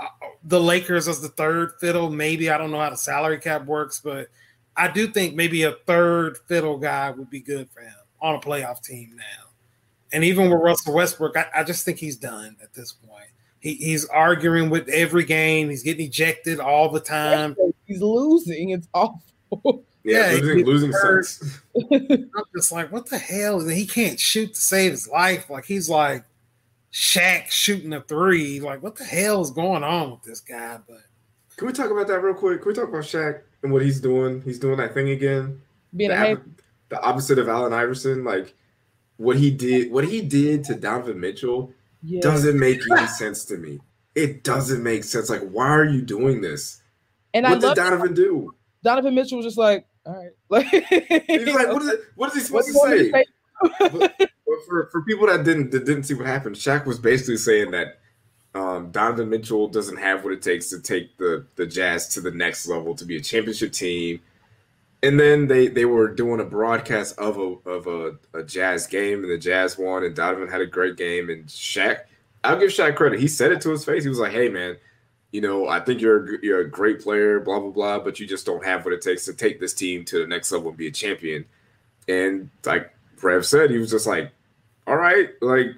[0.00, 0.06] Uh,
[0.44, 2.50] the Lakers as the third fiddle, maybe.
[2.50, 4.28] I don't know how the salary cap works, but
[4.76, 8.40] I do think maybe a third fiddle guy would be good for him on a
[8.40, 9.48] playoff team now.
[10.12, 13.28] And even with Russell Westbrook, I, I just think he's done at this point.
[13.60, 15.70] He, he's arguing with every game.
[15.70, 17.56] He's getting ejected all the time.
[17.86, 18.70] He's losing.
[18.70, 19.84] It's awful.
[20.04, 21.60] Yeah, yeah losing, losing sense.
[21.92, 23.60] I'm just like, what the hell?
[23.60, 25.48] And He can't shoot to save his life.
[25.48, 26.24] Like he's like
[26.92, 28.60] Shaq shooting a three.
[28.60, 30.78] Like, what the hell is going on with this guy?
[30.86, 31.02] But
[31.56, 32.62] can we talk about that real quick?
[32.62, 33.42] Can we talk about Shaq?
[33.62, 34.42] and what he's doing.
[34.42, 35.60] He's doing that thing again.
[35.94, 36.40] Being the,
[36.88, 38.54] the opposite of Allen Iverson, like
[39.16, 42.20] what he did, what he did to Donovan Mitchell yeah.
[42.20, 43.80] doesn't make any sense to me.
[44.14, 45.30] It doesn't make sense.
[45.30, 46.82] Like, why are you doing this?
[47.34, 48.54] And what I did Donovan do?
[48.82, 50.30] Donovan Mitchell was just like, all right.
[50.48, 52.00] Like, he's like, what is it?
[52.16, 52.98] What is he supposed to say?
[52.98, 53.24] To say?
[53.78, 54.30] but, but
[54.66, 58.00] for, for people that didn't that didn't see what happened, Shaq was basically saying that
[58.54, 62.30] um, Donovan Mitchell doesn't have what it takes to take the the Jazz to the
[62.30, 64.20] next level to be a championship team.
[65.02, 69.22] And then they they were doing a broadcast of a of a, a Jazz game,
[69.22, 71.30] and the Jazz won, and Donovan had a great game.
[71.30, 72.00] And Shaq,
[72.44, 73.20] I'll give Shaq credit.
[73.20, 74.02] He said it to his face.
[74.02, 74.76] He was like, "Hey, man,
[75.32, 78.26] you know, I think you're a, you're a great player, blah blah blah, but you
[78.26, 80.76] just don't have what it takes to take this team to the next level and
[80.76, 81.44] be a champion."
[82.08, 84.30] And like Rev said, he was just like,
[84.86, 85.68] "All right, like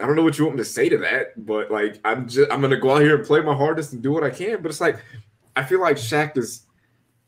[0.00, 2.50] I don't know what you want me to say to that, but like I'm just
[2.50, 4.60] I'm gonna go out here and play my hardest and do what I can.
[4.60, 4.98] But it's like
[5.56, 6.66] I feel like Shaq is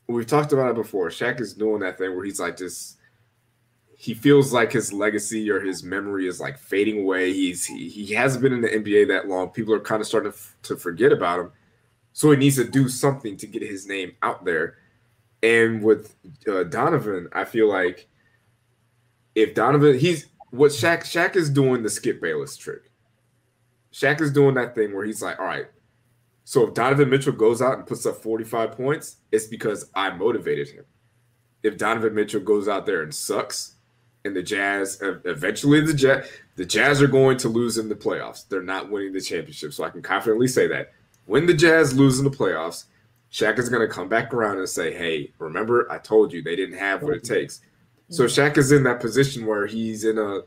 [0.07, 1.07] we've talked about it before.
[1.09, 2.96] Shaq is doing that thing where he's like just
[3.99, 7.33] he feels like his legacy or his memory is like fading away.
[7.33, 9.49] He's he, he hasn't been in the NBA that long.
[9.49, 10.37] People are kind of starting to,
[10.69, 11.51] to forget about him.
[12.13, 14.75] So he needs to do something to get his name out there.
[15.41, 16.15] And with
[16.47, 18.07] uh, Donovan, I feel like
[19.33, 22.91] if Donovan, he's what Shaq Shaq is doing the Skip Bayless trick.
[23.91, 25.67] Shaq is doing that thing where he's like, all right,
[26.43, 30.69] so if Donovan Mitchell goes out and puts up 45 points, it's because I motivated
[30.69, 30.85] him.
[31.63, 33.76] If Donovan Mitchell goes out there and sucks
[34.27, 38.47] and the Jazz eventually the Jazz the Jazz are going to lose in the playoffs.
[38.47, 40.91] They're not winning the championship, so I can confidently say that
[41.25, 42.85] when the Jazz lose in the playoffs,
[43.31, 46.55] Shaq is going to come back around and say, "Hey, remember I told you they
[46.55, 47.61] didn't have what it takes."
[48.09, 50.41] So Shaq is in that position where he's in a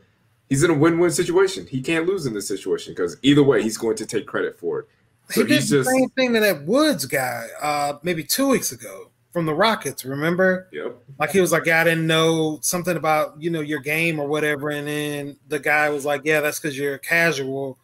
[0.48, 1.66] he's in a win-win situation.
[1.66, 4.80] He can't lose in this situation because either way, he's going to take credit for
[4.80, 4.88] it.
[5.30, 8.72] So he did the just, same thing to that Woods guy, uh, maybe two weeks
[8.72, 10.04] ago from the Rockets.
[10.04, 10.68] Remember?
[10.72, 11.02] Yep.
[11.18, 14.70] Like he was like, I didn't know something about you know your game or whatever,
[14.70, 17.78] and then the guy was like, Yeah, that's because you're casual.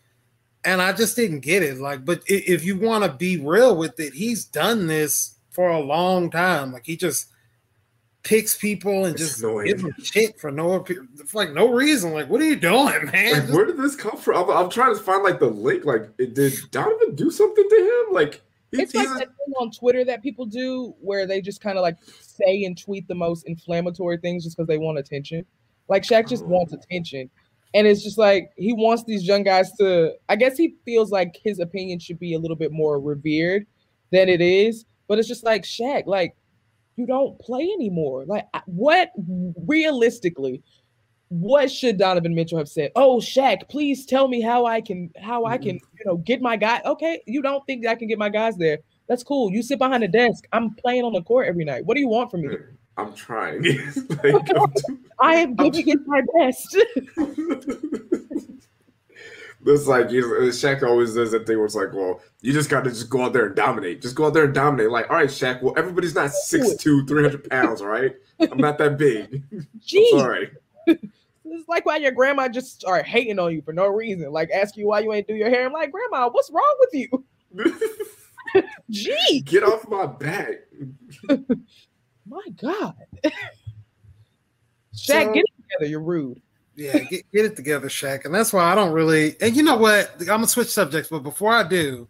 [0.65, 1.79] And I just didn't get it.
[1.79, 5.79] Like, but if you want to be real with it, he's done this for a
[5.79, 6.73] long time.
[6.73, 7.29] Like he just
[8.27, 9.69] picks people and it's just annoying.
[9.69, 10.97] gives them shit for no for
[11.35, 12.13] like no reason.
[12.13, 13.33] Like, what are you doing, man?
[13.33, 14.51] Like, where did this come from?
[14.51, 15.85] I'm, I'm, trying to find like the link.
[15.85, 18.15] Like, did Donovan do something to him?
[18.15, 21.61] Like, he, it's like a, that thing on Twitter that people do where they just
[21.61, 25.45] kind of like say and tweet the most inflammatory things just because they want attention.
[25.89, 26.49] Like Shaq just oh.
[26.49, 27.31] wants attention.
[27.75, 31.39] And it's just like he wants these young guys to, I guess he feels like
[31.43, 33.67] his opinion should be a little bit more revered
[34.11, 34.85] than it is.
[35.09, 36.35] But it's just like Shaq, like
[36.97, 38.25] you don't play anymore.
[38.27, 39.13] Like, what
[39.67, 40.63] realistically,
[41.29, 42.93] what should Donovan Mitchell have said?
[42.95, 46.57] Oh, Shaq, please tell me how I can how I can you know get my
[46.57, 46.81] guy.
[46.85, 48.79] Okay, you don't think I can get my guys there?
[49.09, 49.51] That's cool.
[49.51, 50.47] You sit behind the desk.
[50.53, 51.85] I'm playing on the court every night.
[51.85, 52.57] What do you want from me?
[52.97, 53.63] I'm trying.
[54.23, 56.77] like, I'm too, I am giving it my best.
[59.69, 62.71] It's like you know, Shaq always does that thing where it's like, well, you just
[62.71, 64.01] got to just go out there and dominate.
[64.01, 64.91] Just go out there and dominate.
[64.91, 65.61] Like, all right, Shaq.
[65.61, 68.15] Well, everybody's not 6'2", 300 pounds, all right?
[68.39, 69.43] I'm not that big.
[69.81, 70.13] Jeez.
[70.13, 70.51] All right.
[70.87, 74.33] It's like why your grandma just start hating on you for no reason.
[74.33, 75.67] Like, ask you why you ain't do your hair.
[75.67, 77.25] I'm like, grandma, what's wrong with you?
[78.91, 80.63] Gee, get off my back.
[82.27, 82.95] my God.
[84.95, 85.91] Shaq, so, get it together.
[85.91, 86.41] You're rude
[86.77, 88.27] yeah, get, get it together, Shaq.
[88.27, 89.35] And that's why I don't really.
[89.41, 90.13] And you know what?
[90.21, 92.07] I'm gonna switch subjects, but before I do,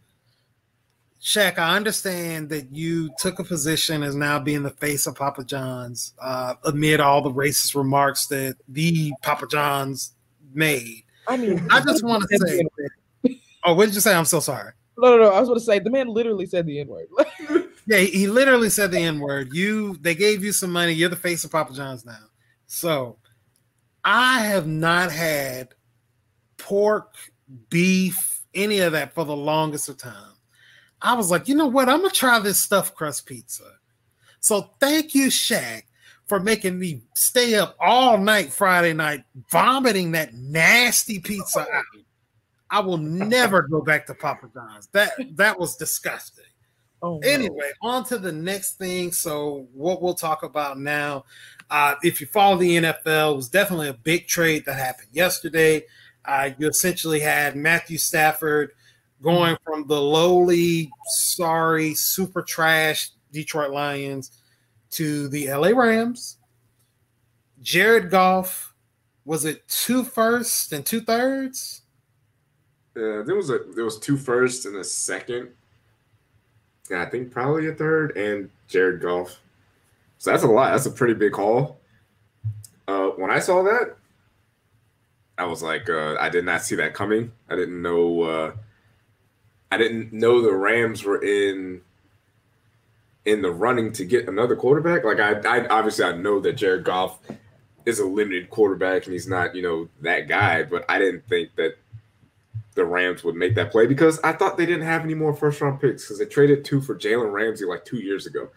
[1.27, 5.43] Shaq, I understand that you took a position as now being the face of Papa
[5.43, 10.13] John's uh, amid all the racist remarks that the Papa John's
[10.55, 11.03] made.
[11.27, 12.63] I mean, I just want to say.
[13.65, 14.15] Oh, what did you say?
[14.15, 14.71] I'm so sorry.
[14.97, 15.31] No, no, no.
[15.31, 17.09] I was going to say the man literally said the N word.
[17.89, 19.53] yeah, he literally said the N word.
[19.53, 20.93] You, they gave you some money.
[20.93, 22.15] You're the face of Papa John's now.
[22.69, 23.19] So
[24.05, 25.75] I have not had
[26.57, 27.17] pork,
[27.69, 30.36] beef, any of that for the longest of time.
[31.07, 31.89] I was like, you know what?
[31.89, 33.65] I'm gonna try this stuffed crust pizza.
[34.41, 35.83] So thank you, Shaq,
[36.27, 41.85] for making me stay up all night Friday night, vomiting that nasty pizza out.
[42.71, 44.89] I will never go back to Papa John's.
[44.89, 46.45] That that was disgusting.
[47.03, 47.29] Oh, no.
[47.29, 49.13] Anyway, on to the next thing.
[49.13, 51.25] So, what we'll talk about now
[51.71, 55.85] uh, if you follow the NFL, it was definitely a big trade that happened yesterday.
[56.25, 58.73] Uh, you essentially had Matthew Stafford
[59.23, 64.33] going from the lowly, sorry, super trash Detroit Lions
[64.91, 66.39] to the LA Rams.
[67.63, 68.75] Jared Goff,
[69.25, 71.83] was it two firsts and two thirds?
[72.95, 75.51] Yeah, there was a there was two firsts and a second.
[76.91, 79.41] Yeah, I think probably a third and Jared Goff.
[80.19, 80.73] So that's a lot.
[80.73, 81.79] That's a pretty big haul.
[82.89, 83.97] Uh, when I saw that,
[85.37, 87.33] I was like, uh, I did not see that coming.
[87.51, 88.23] I didn't know.
[88.23, 88.53] Uh,
[89.71, 91.81] I didn't know the Rams were in
[93.25, 95.05] in the running to get another quarterback.
[95.05, 97.19] Like I, I obviously I know that Jared Goff
[97.85, 100.63] is a limited quarterback and he's not, you know, that guy.
[100.63, 101.77] But I didn't think that
[102.75, 105.61] the Rams would make that play because I thought they didn't have any more first
[105.61, 108.49] round picks because they traded two for Jalen Ramsey like two years ago.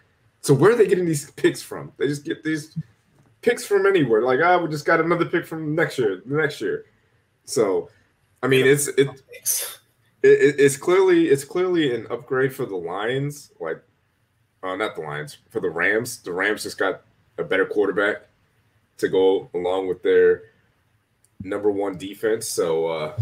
[0.41, 1.91] So where are they getting these picks from?
[1.97, 2.77] They just get these
[3.41, 4.21] picks from anywhere.
[4.21, 6.85] Like, I ah, we just got another pick from next year, next year.
[7.45, 7.89] So,
[8.43, 9.09] I mean, it's it,
[10.23, 13.51] it, it's clearly it's clearly an upgrade for the Lions.
[13.59, 13.81] Like,
[14.63, 16.19] uh, not the Lions for the Rams.
[16.19, 17.01] The Rams just got
[17.37, 18.27] a better quarterback
[18.97, 20.43] to go along with their
[21.41, 22.47] number one defense.
[22.47, 23.19] So, uh,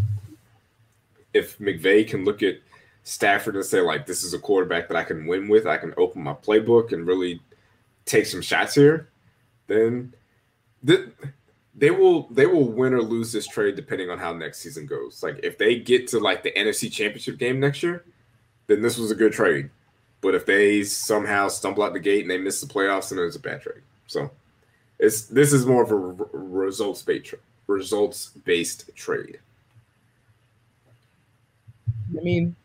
[1.34, 2.58] if McVay can look at
[3.04, 5.94] Stafford and say like this is a quarterback that I can win with, I can
[5.98, 7.40] open my playbook and really
[8.06, 9.10] take some shots here,
[9.68, 10.14] then
[10.86, 11.10] th-
[11.78, 15.22] they will they will win or lose this trade depending on how next season goes.
[15.22, 18.04] Like if they get to like the NFC Championship game next year,
[18.66, 19.70] then this was a good trade.
[20.22, 23.36] But if they somehow stumble out the gate and they miss the playoffs, then it's
[23.36, 23.84] a bad trade.
[24.08, 24.32] So
[24.98, 25.96] it's this is more of a
[26.36, 27.36] results based
[27.68, 29.40] results based trade.
[32.18, 32.56] I mean,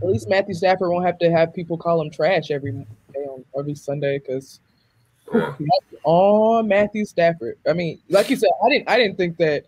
[0.00, 3.44] at least Matthew Stafford won't have to have people call him trash every day on
[3.58, 4.60] every Sunday because
[5.32, 5.48] Yeah.
[6.04, 7.58] on Matthew Stafford.
[7.68, 9.64] I mean, like you said, I didn't I didn't think that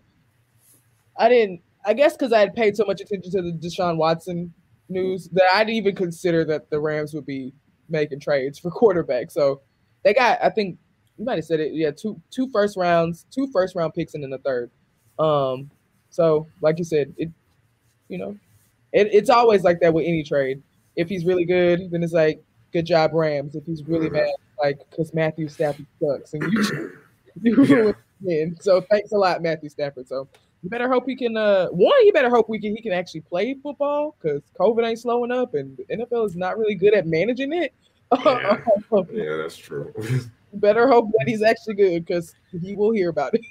[1.17, 4.53] I didn't I guess because I had paid so much attention to the Deshaun Watson
[4.89, 7.53] news that I didn't even consider that the Rams would be
[7.89, 9.31] making trades for quarterback.
[9.31, 9.61] So
[10.03, 10.77] they got I think
[11.17, 14.23] you might have said it, yeah, two two first rounds, two first round picks and
[14.23, 14.71] then the third.
[15.17, 15.69] Um
[16.09, 17.29] so like you said, it
[18.07, 18.37] you know,
[18.91, 20.61] it, it's always like that with any trade.
[20.95, 23.55] If he's really good, then it's like good job Rams.
[23.55, 26.91] If he's really bad, like because Matthew Stafford sucks and you
[27.41, 28.57] you win.
[28.59, 30.07] So thanks a lot, Matthew Stafford.
[30.07, 30.27] So
[30.63, 31.37] you better hope he can.
[31.37, 32.75] Uh, one, you better hope we can.
[32.75, 36.57] He can actually play football because COVID ain't slowing up, and the NFL is not
[36.57, 37.73] really good at managing it.
[38.25, 38.57] Yeah,
[39.11, 39.93] yeah that's true.
[40.53, 43.41] better hope that he's actually good because he will hear about it.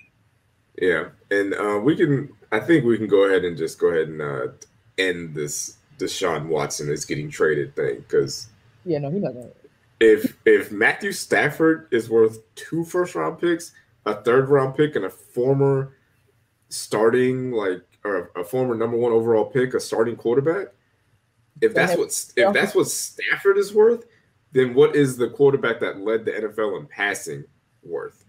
[0.83, 2.33] Yeah, and uh, we can.
[2.51, 4.47] I think we can go ahead and just go ahead and uh,
[4.99, 8.49] end this Deshaun Watson is getting traded thing because
[8.89, 9.51] yeah, no, he's not gonna.
[10.01, 13.73] If if Matthew Stafford is worth two first round picks,
[14.07, 15.97] a third round pick, and a former
[16.69, 20.69] starting like or a former number one overall pick, a starting quarterback,
[21.61, 24.05] if that's what if that's what Stafford is worth,
[24.53, 27.45] then what is the quarterback that led the NFL in passing
[27.83, 28.25] worth?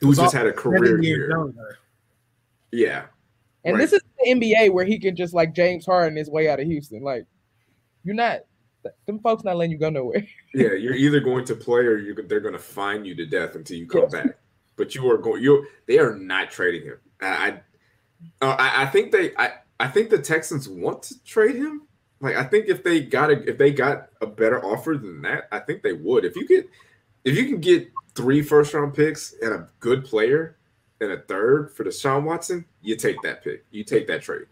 [0.00, 1.52] Who just had a career year?
[2.72, 3.04] Yeah.
[3.64, 3.80] And right.
[3.80, 6.66] this is the NBA where he can just like James Harden his way out of
[6.66, 7.02] Houston.
[7.02, 7.26] Like,
[8.04, 8.40] you're not
[9.06, 10.26] them folks not letting you go nowhere.
[10.54, 13.54] yeah, you're either going to play or you're, they're going to find you to death
[13.54, 14.12] until you come yes.
[14.12, 14.38] back.
[14.76, 15.42] But you are going.
[15.42, 16.98] You they are not trading him.
[17.20, 17.60] I,
[18.40, 19.36] uh, I, I think they.
[19.36, 21.82] I, I think the Texans want to trade him.
[22.20, 25.48] Like I think if they got a if they got a better offer than that,
[25.52, 26.24] I think they would.
[26.24, 26.68] If you get
[27.24, 30.56] if you can get three first round picks and a good player
[31.00, 33.64] and a third for Deshaun Watson, you take that pick.
[33.70, 34.46] You take that trade.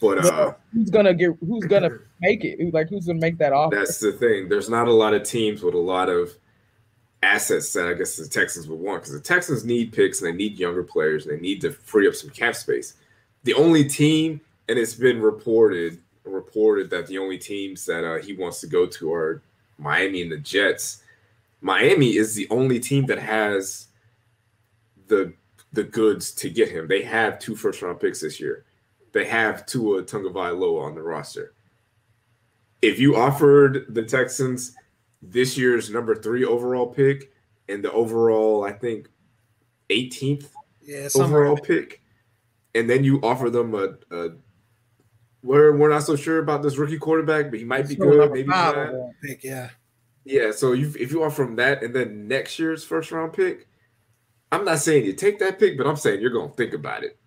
[0.00, 1.32] But uh, who's gonna get?
[1.46, 2.72] Who's gonna make it?
[2.72, 3.76] Like who's gonna make that offer?
[3.76, 4.48] That's the thing.
[4.48, 6.32] There's not a lot of teams with a lot of
[7.22, 10.36] assets that I guess the Texans would want because the Texans need picks and they
[10.36, 12.94] need younger players and they need to free up some cap space.
[13.44, 18.32] The only team, and it's been reported reported that the only teams that uh, he
[18.32, 19.42] wants to go to are
[19.78, 21.02] Miami and the Jets.
[21.60, 23.88] Miami is the only team that has
[25.08, 25.34] the
[25.72, 26.88] the goods to get him.
[26.88, 28.64] They have two first round picks this year.
[29.12, 31.54] They have Tua Tagovailoa on the roster.
[32.82, 34.74] If you offered the Texans
[35.22, 37.32] this year's number three overall pick
[37.68, 39.08] and the overall, I think,
[39.90, 40.48] 18th
[40.82, 42.02] yeah, overall pick,
[42.74, 44.30] and then you offer them a, a
[45.42, 48.30] we're we're not so sure about this rookie quarterback, but he might be good.
[48.30, 48.92] Maybe not.
[49.22, 49.70] Pick, yeah.
[50.24, 53.66] Yeah, so you, if you offer from that and then next year's first round pick,
[54.52, 57.04] I'm not saying you take that pick, but I'm saying you're going to think about
[57.04, 57.18] it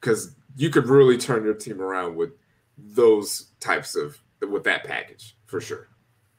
[0.00, 2.30] because you could really turn your team around with
[2.78, 5.88] those types of with that package for sure.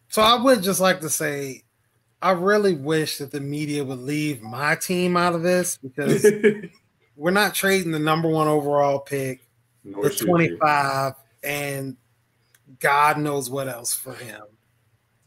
[0.10, 1.63] So I would just like to say,
[2.21, 6.25] I really wish that the media would leave my team out of this because
[7.15, 9.47] we're not trading the number one overall pick,
[9.84, 11.49] Nor the 25, you.
[11.49, 11.97] and
[12.80, 14.43] God knows what else for him.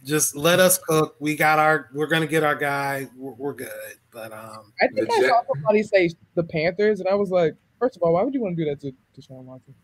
[0.02, 1.14] Just let us cook.
[1.20, 1.90] We got our.
[1.92, 3.06] We're gonna get our guy.
[3.14, 3.68] We're, we're good.
[4.10, 7.96] But um, I think I saw somebody say the Panthers, and I was like, first
[7.96, 9.74] of all, why would you want to do that to, to Sean Watson?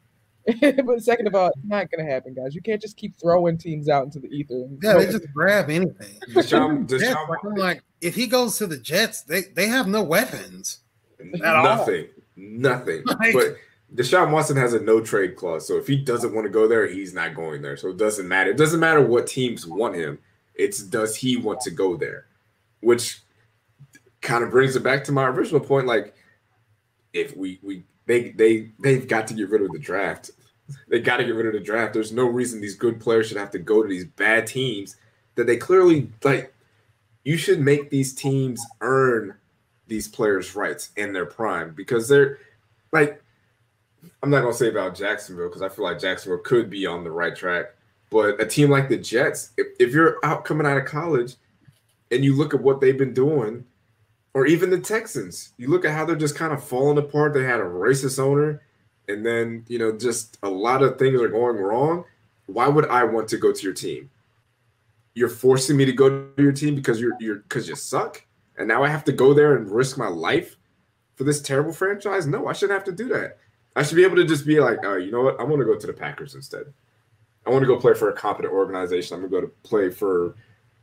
[0.87, 2.55] but second of all, it's not going to happen, guys.
[2.55, 4.69] You can't just keep throwing teams out into the ether.
[4.81, 6.21] Yeah, they just grab anything.
[6.29, 10.81] Deshaun, Deshaun, like, like, if he goes to the Jets, they, they have no weapons.
[11.19, 12.09] Nothing.
[12.37, 13.03] Nothing.
[13.19, 13.57] Like, but
[13.95, 15.67] Deshaun Watson has a no trade clause.
[15.67, 17.77] So if he doesn't want to go there, he's not going there.
[17.77, 18.51] So it doesn't matter.
[18.51, 20.19] It doesn't matter what teams want him.
[20.55, 22.27] It's does he want to go there?
[22.81, 23.23] Which
[24.21, 25.87] kind of brings it back to my original point.
[25.87, 26.15] Like,
[27.17, 30.31] if we we they they they've got to get rid of the draft.
[30.89, 31.95] They got to get rid of the draft.
[31.95, 34.97] There's no reason these good players should have to go to these bad teams
[35.35, 36.53] that they clearly like.
[37.25, 39.35] You should make these teams earn
[39.89, 42.39] these players' rights in their prime because they're
[42.93, 43.23] like.
[44.23, 47.11] I'm not gonna say about Jacksonville because I feel like Jacksonville could be on the
[47.11, 47.75] right track,
[48.11, 51.35] but a team like the Jets, if, if you're out coming out of college
[52.13, 53.65] and you look at what they've been doing
[54.37, 55.55] or even the Texans.
[55.57, 57.33] You look at how they're just kind of falling apart.
[57.33, 58.61] They had a racist owner,
[59.09, 62.05] and then you know just a lot of things are going wrong.
[62.45, 64.11] Why would I want to go to your team?
[65.15, 68.27] You're forcing me to go to your team because you're you're because you suck,
[68.59, 70.59] and now I have to go there and risk my life
[71.15, 72.27] for this terrible franchise.
[72.27, 73.39] No, I shouldn't have to do that.
[73.75, 75.41] I should be able to just be like, oh, you know what?
[75.41, 76.75] I want to go to the Packers instead.
[77.47, 79.15] I want to go play for a competent organization.
[79.15, 80.35] I'm gonna go to play for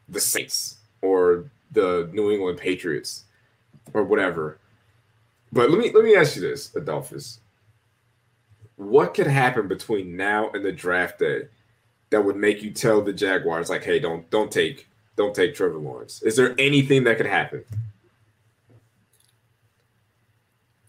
[0.10, 3.26] the Saints or the New England Patriots
[3.94, 4.60] or whatever.
[5.52, 7.40] But let me let me ask you this, Adolphus.
[8.76, 11.44] What could happen between now and the draft day
[12.10, 15.78] that would make you tell the Jaguars like, "Hey, don't don't take don't take Trevor
[15.78, 16.22] Lawrence?
[16.24, 17.64] Is there anything that could happen?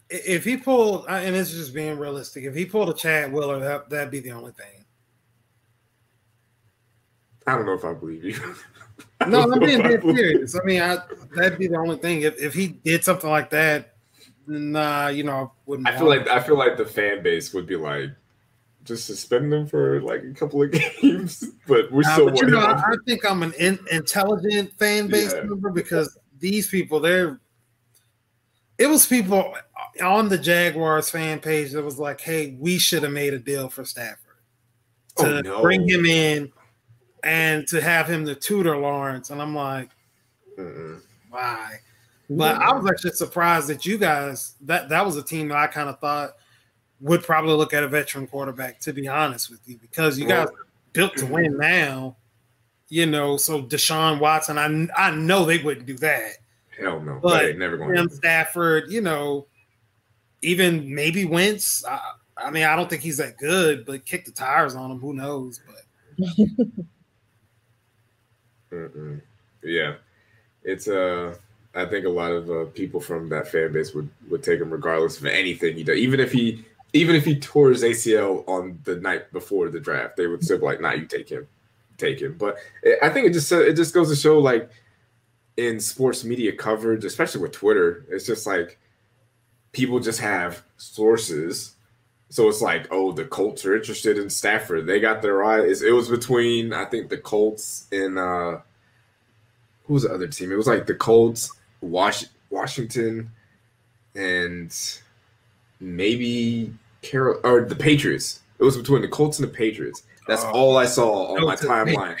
[0.09, 3.89] If he pulled, and it's just being realistic, if he pulled a Chad Wheeler, that
[3.89, 4.85] that'd be the only thing.
[7.47, 8.33] I don't know if I believe you.
[9.25, 10.55] no, I'm being dead serious.
[10.55, 10.99] I mean, I,
[11.35, 12.21] that'd be the only thing.
[12.21, 13.95] If, if he did something like that,
[14.47, 15.87] nah, you know, I wouldn't.
[15.87, 18.11] I feel like I feel like the fan base would be like,
[18.83, 20.71] just suspend them for like a couple of
[21.01, 21.43] games.
[21.67, 22.29] but we're still.
[22.29, 25.43] But you know, I, I, think I'm an in, intelligent fan base yeah.
[25.43, 27.39] member because these people, they're.
[28.77, 29.55] It was people
[30.03, 33.69] on the Jaguars fan page that was like, "Hey, we should have made a deal
[33.69, 34.19] for Stafford
[35.17, 35.61] to oh, no.
[35.61, 36.51] bring him in
[37.25, 39.89] and to have him to tutor Lawrence." And I'm like,
[40.57, 41.01] Mm-mm.
[41.29, 41.79] "Why?"
[42.29, 45.67] But I was actually surprised that you guys that that was a team that I
[45.67, 46.31] kind of thought
[47.01, 48.79] would probably look at a veteran quarterback.
[48.81, 50.47] To be honest with you, because you guys
[50.93, 52.15] built to win now,
[52.89, 53.37] you know.
[53.37, 56.37] So Deshaun Watson, I I know they wouldn't do that.
[56.79, 57.95] Hell no, but never going.
[57.95, 59.47] Tim Stafford, you know,
[60.41, 61.85] even maybe Wentz.
[61.85, 61.99] I,
[62.37, 64.99] I mean, I don't think he's that good, but kick the tires on him.
[64.99, 65.61] Who knows?
[65.65, 66.27] But
[69.63, 69.95] yeah,
[70.63, 71.35] it's uh
[71.75, 74.71] I think a lot of uh, people from that fan base would would take him
[74.71, 75.97] regardless of anything he does.
[75.97, 76.63] Even if he
[76.93, 80.57] even if he tore his ACL on the night before the draft, they would still
[80.57, 81.47] be like, "Nah, you take him,
[81.97, 82.57] take him." But
[83.01, 84.69] I think it just it just goes to show, like
[85.57, 88.79] in sports media coverage, especially with Twitter, it's just like
[89.73, 91.74] people just have sources.
[92.35, 94.87] So it's like, oh, the Colts are interested in Stafford.
[94.87, 95.81] They got their eyes.
[95.81, 98.57] It was between I think the Colts and uh
[99.85, 100.51] who was the other team?
[100.51, 103.31] It was like the Colts Was- Washington
[104.15, 104.75] and
[105.79, 108.41] maybe Carol or the Patriots.
[108.59, 110.03] It was between the Colts and the Patriots.
[110.27, 112.17] That's oh, all I saw on my timeline.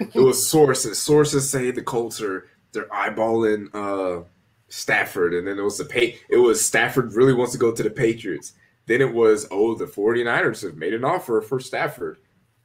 [0.00, 0.98] it was sources.
[0.98, 4.24] Sources say the Colts are they're eyeballing uh,
[4.70, 6.18] Stafford, and then it was the pay.
[6.30, 8.54] It was Stafford really wants to go to the Patriots.
[8.88, 12.18] Then it was oh the 49ers have made an offer for Stafford.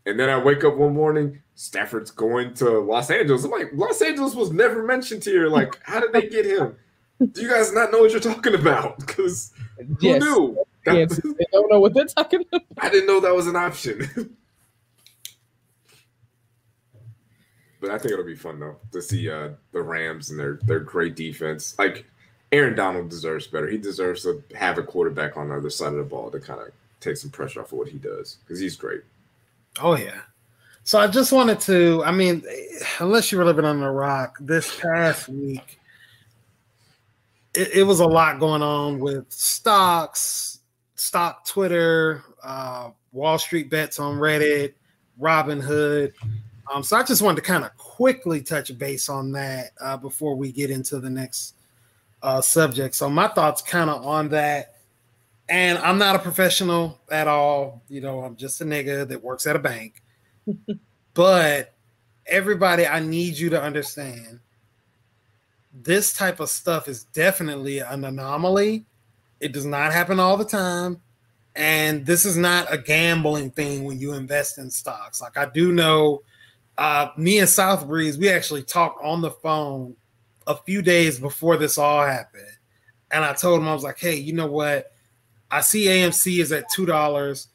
[0.06, 3.44] And then I wake up one morning, Stafford's going to Los Angeles.
[3.46, 5.48] I'm like, Los Angeles was never mentioned here.
[5.48, 6.76] Like, how did they get him?
[7.32, 9.00] Do you guys not know what you're talking about?
[9.00, 9.54] Because
[10.02, 10.22] yes.
[10.22, 10.66] who knew?
[10.86, 12.64] That, yes, they don't know what they're talking about.
[12.78, 14.10] I didn't know that was an option.
[17.80, 20.80] but I think it'll be fun though to see uh, the Rams and their their
[20.82, 21.78] great defense.
[21.80, 22.06] Like
[22.54, 23.68] Aaron Donald deserves better.
[23.68, 26.62] He deserves to have a quarterback on the other side of the ball to kind
[26.62, 26.68] of
[27.00, 29.02] take some pressure off of what he does because he's great.
[29.82, 30.22] Oh yeah.
[30.84, 32.44] So I just wanted to, I mean,
[33.00, 35.80] unless you were living on the rock, this past week,
[37.56, 40.60] it, it was a lot going on with stocks,
[40.94, 44.74] stock Twitter, uh, Wall Street bets on Reddit,
[45.20, 46.14] Robinhood.
[46.72, 50.36] Um, so I just wanted to kind of quickly touch base on that uh, before
[50.36, 51.56] we get into the next
[52.24, 52.96] uh, subject.
[52.96, 54.74] So my thoughts kind of on that
[55.50, 57.84] and I'm not a professional at all.
[57.90, 60.02] You know, I'm just a nigga that works at a bank.
[61.14, 61.74] but
[62.26, 64.40] everybody, I need you to understand
[65.74, 68.86] this type of stuff is definitely an anomaly.
[69.40, 71.02] It does not happen all the time.
[71.56, 75.22] And this is not a gambling thing when you invest in stocks.
[75.22, 76.24] Like I do know
[76.78, 79.96] uh, me and South Breeze, we actually talked on the phone
[80.48, 82.44] a few days before this all happened.
[83.12, 84.92] And I told him, I was like, hey, you know what?
[85.52, 87.48] I see AMC is at two dollars.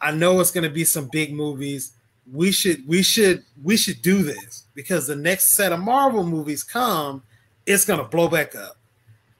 [0.00, 1.92] I know it's going to be some big movies.
[2.32, 6.62] We should we should we should do this because the next set of Marvel movies
[6.62, 7.22] come,
[7.66, 8.76] it's going to blow back up.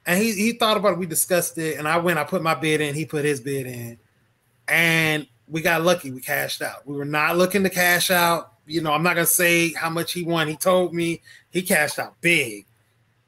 [0.05, 0.99] And he he thought about it.
[0.99, 2.19] We discussed it, and I went.
[2.19, 2.93] I put my bid in.
[2.93, 3.97] He put his bid in,
[4.67, 6.11] and we got lucky.
[6.11, 6.85] We cashed out.
[6.85, 8.51] We were not looking to cash out.
[8.65, 10.49] You know, I'm not gonna say how much he won.
[10.49, 11.21] He told me
[11.51, 12.65] he cashed out big.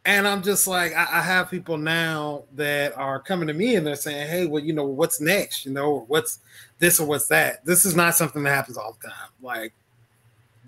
[0.06, 3.86] And I'm just like, I, I, have people now that are coming to me and
[3.86, 5.66] they're saying, hey, well, you know, what's next?
[5.66, 6.40] You know, what's
[6.78, 7.66] this or what's that?
[7.66, 9.30] This is not something that happens all the time.
[9.42, 9.74] Like,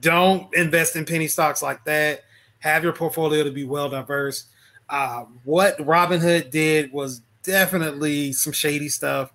[0.01, 2.23] don't invest in penny stocks like that.
[2.59, 4.45] Have your portfolio to be well diverse.
[4.89, 9.31] Uh, what Robinhood did was definitely some shady stuff.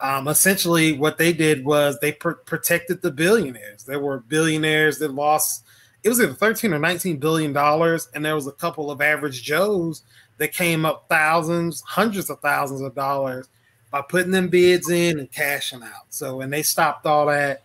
[0.00, 3.84] Um, essentially, what they did was they pr- protected the billionaires.
[3.84, 5.64] There were billionaires that lost
[6.08, 9.42] it was either 13 or 19 billion dollars and there was a couple of average
[9.42, 10.04] joes
[10.38, 13.50] that came up thousands hundreds of thousands of dollars
[13.90, 16.06] by putting them bids in and cashing out.
[16.08, 17.62] So and they stopped all that.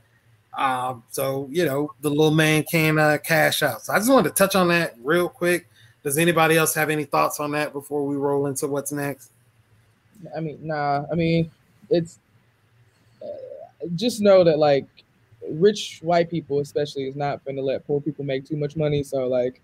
[0.57, 3.83] Um, so you know the little man can uh, cash out.
[3.83, 5.69] So i just wanted to touch on that real quick.
[6.03, 9.31] Does anybody else have any thoughts on that before we roll into what's next?
[10.35, 11.49] I mean nah i mean
[11.89, 12.19] it's
[13.21, 13.27] uh,
[13.95, 15.02] just know that like
[15.49, 19.03] rich white people especially is not going to let poor people make too much money.
[19.03, 19.61] So like,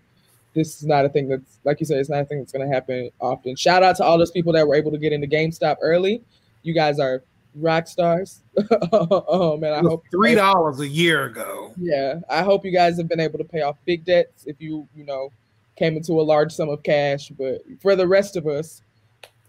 [0.54, 2.66] this is not a thing that's like you said, it's not a thing that's going
[2.68, 3.56] to happen often.
[3.56, 6.22] Shout out to all those people that were able to get into GameStop early.
[6.62, 7.22] You guys are
[7.54, 8.40] rock stars.
[8.92, 11.72] oh man, I hope three dollars a year ago.
[11.76, 14.88] Yeah, I hope you guys have been able to pay off big debts if you
[14.94, 15.30] you know
[15.76, 17.30] came into a large sum of cash.
[17.30, 18.82] But for the rest of us,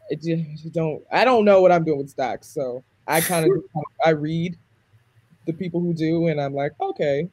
[0.10, 1.04] it just don't.
[1.12, 3.64] I don't know what I'm doing with stocks, so I kind of
[4.06, 4.58] I read
[5.46, 7.30] the people who do, and I'm like, okay,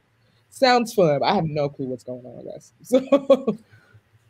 [0.49, 1.21] sounds fun.
[1.23, 2.73] I have no clue what's going on, guys.
[2.83, 3.57] So.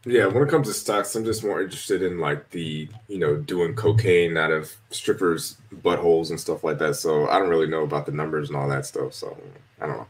[0.06, 3.36] Yeah, when it comes to stocks, I'm just more interested in like the, you know,
[3.36, 6.96] doing cocaine out of strippers' buttholes and stuff like that.
[6.96, 9.14] So I don't really know about the numbers and all that stuff.
[9.14, 9.38] So
[9.82, 10.08] I don't know.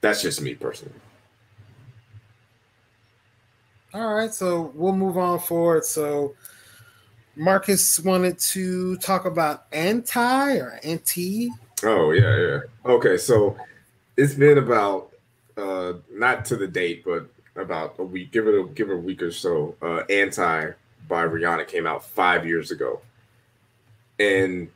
[0.00, 0.98] That's just me personally.
[3.94, 5.84] All right, so we'll move on forward.
[5.84, 6.34] So
[7.36, 11.50] Marcus wanted to talk about anti or anti.
[11.84, 12.58] Oh yeah, yeah.
[12.84, 13.56] Okay, so
[14.16, 15.12] it's been about
[15.56, 18.32] uh not to the date, but about a week.
[18.32, 19.74] Give it a give it a week or so.
[19.82, 20.70] Uh, Anti
[21.08, 23.00] by Rihanna came out five years ago,
[24.18, 24.68] and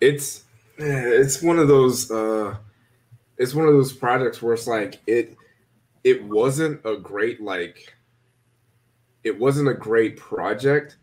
[0.00, 0.44] it's
[0.78, 2.56] it's one of those uh,
[3.36, 5.36] it's one of those projects where it's like it
[6.04, 7.94] it wasn't a great like
[9.24, 10.96] it wasn't a great project,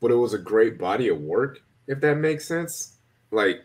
[0.00, 1.60] but it was a great body of work.
[1.86, 2.95] If that makes sense,
[3.36, 3.62] like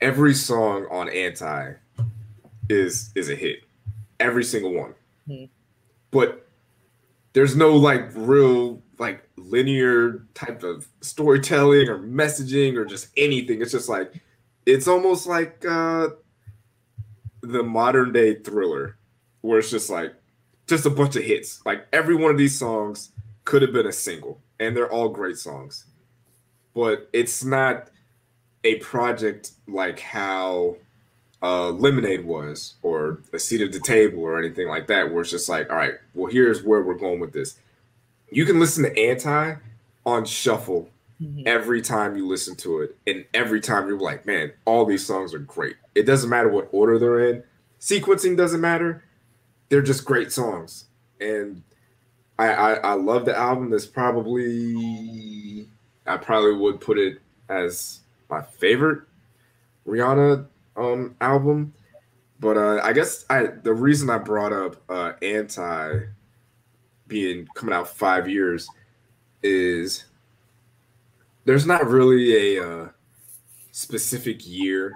[0.00, 1.72] every song on Anti
[2.68, 3.60] is is a hit
[4.18, 4.94] every single one.
[5.28, 5.46] Mm-hmm.
[6.10, 6.46] But
[7.32, 13.62] there's no like real like linear type of storytelling or messaging or just anything.
[13.62, 14.12] It's just like
[14.66, 16.08] it's almost like uh
[17.42, 18.98] the modern day thriller
[19.40, 20.12] where it's just like
[20.66, 21.62] just a bunch of hits.
[21.64, 23.12] Like every one of these songs
[23.44, 25.86] could have been a single and they're all great songs.
[26.74, 27.90] But it's not
[28.64, 30.76] a project like how
[31.42, 35.30] uh, Lemonade was, or a seat at the table, or anything like that, where it's
[35.30, 37.58] just like, all right, well, here's where we're going with this.
[38.30, 39.54] You can listen to Anti
[40.04, 40.90] on shuffle
[41.20, 41.42] mm-hmm.
[41.46, 45.32] every time you listen to it, and every time you're like, man, all these songs
[45.32, 45.76] are great.
[45.94, 47.42] It doesn't matter what order they're in,
[47.80, 49.04] sequencing doesn't matter.
[49.70, 50.86] They're just great songs,
[51.20, 51.62] and
[52.38, 53.70] I, I, I love the album.
[53.70, 55.68] That's probably
[56.06, 57.99] I probably would put it as
[58.30, 59.02] my favorite
[59.86, 61.74] Rihanna um album.
[62.38, 66.00] But uh, I guess I the reason I brought up uh, anti
[67.06, 68.68] being coming out five years
[69.42, 70.04] is
[71.44, 72.88] there's not really a uh,
[73.72, 74.94] specific year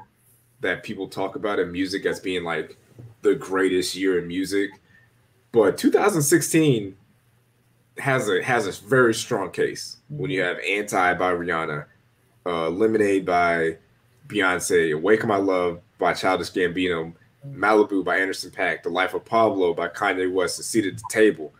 [0.60, 2.78] that people talk about in music as being like
[3.22, 4.70] the greatest year in music,
[5.52, 6.96] but 2016
[7.98, 11.86] has a has a very strong case when you have "Anti" by Rihanna,
[12.46, 13.76] uh, "Lemonade" by
[14.28, 17.12] Beyonce, Awaken My Love by Childish Gambino,
[17.48, 21.04] Malibu by Anderson .Paak, The Life of Pablo by Kanye West, The Seat at the
[21.10, 21.52] Table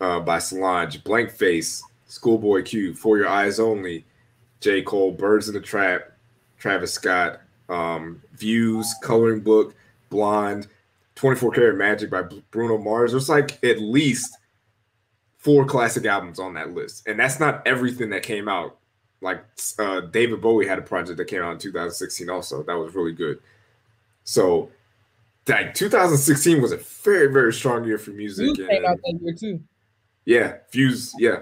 [0.00, 4.04] uh, by Solange, Blank Face, Schoolboy Q, For Your Eyes Only,
[4.60, 4.82] J.
[4.82, 6.12] Cole, Birds in the Trap,
[6.58, 9.74] Travis Scott, um, Views, Coloring Book,
[10.10, 10.66] Blonde,
[11.14, 13.12] 24 Karat Magic by Bruno Mars.
[13.12, 14.38] There's like at least
[15.36, 17.06] four classic albums on that list.
[17.06, 18.78] And that's not everything that came out
[19.20, 19.44] like
[19.78, 23.12] uh, David Bowie had a project that came out in 2016 also that was really
[23.12, 23.40] good.
[24.24, 24.70] So
[25.46, 28.56] like 2016 was a very very strong year for music.
[28.56, 29.62] Views came out that year too.
[30.24, 31.14] Yeah, Views.
[31.18, 31.40] Yeah,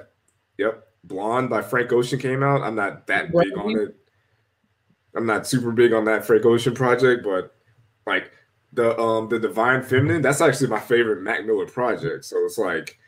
[0.58, 0.84] yep.
[1.04, 2.62] Blonde by Frank Ocean came out.
[2.62, 3.96] I'm not that big on it.
[5.14, 7.54] I'm not super big on that Frank Ocean project, but
[8.06, 8.30] like
[8.72, 12.24] the um the Divine Feminine, that's actually my favorite Mac Miller project.
[12.24, 12.98] So it's like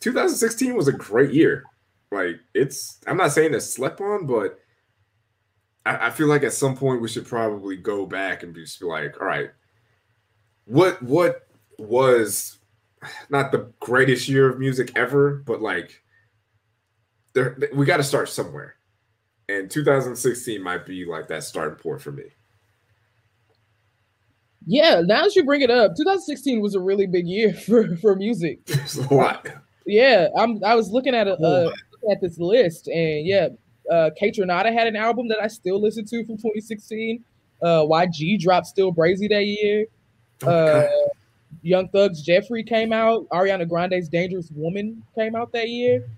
[0.00, 1.64] 2016 was a great year.
[2.10, 4.58] Like it's I'm not saying it's slept on, but
[5.86, 8.86] I, I, feel like at some point we should probably go back and just be
[8.86, 9.50] like, all right,
[10.64, 11.46] what what
[11.78, 12.58] was
[13.30, 16.02] not the greatest year of music ever, but like
[17.32, 18.74] there we got to start somewhere.
[19.48, 22.24] And 2016 might be like that starting point for me.
[24.66, 28.16] Yeah, now that you bring it up, 2016 was a really big year for for
[28.16, 28.60] music.
[28.66, 29.48] It's a lot.
[29.86, 30.62] Yeah, I'm.
[30.64, 31.72] I was looking at a, a
[32.10, 33.48] at this list, and yeah,
[33.90, 37.24] uh, Kaytranada had an album that I still listen to from 2016.
[37.62, 39.86] Uh, YG dropped Still Brazy that year.
[40.46, 40.86] Uh,
[41.62, 43.28] Young Thug's Jeffrey came out.
[43.30, 46.08] Ariana Grande's Dangerous Woman came out that year.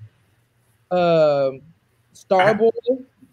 [0.90, 1.62] Um,
[2.14, 2.70] Starboy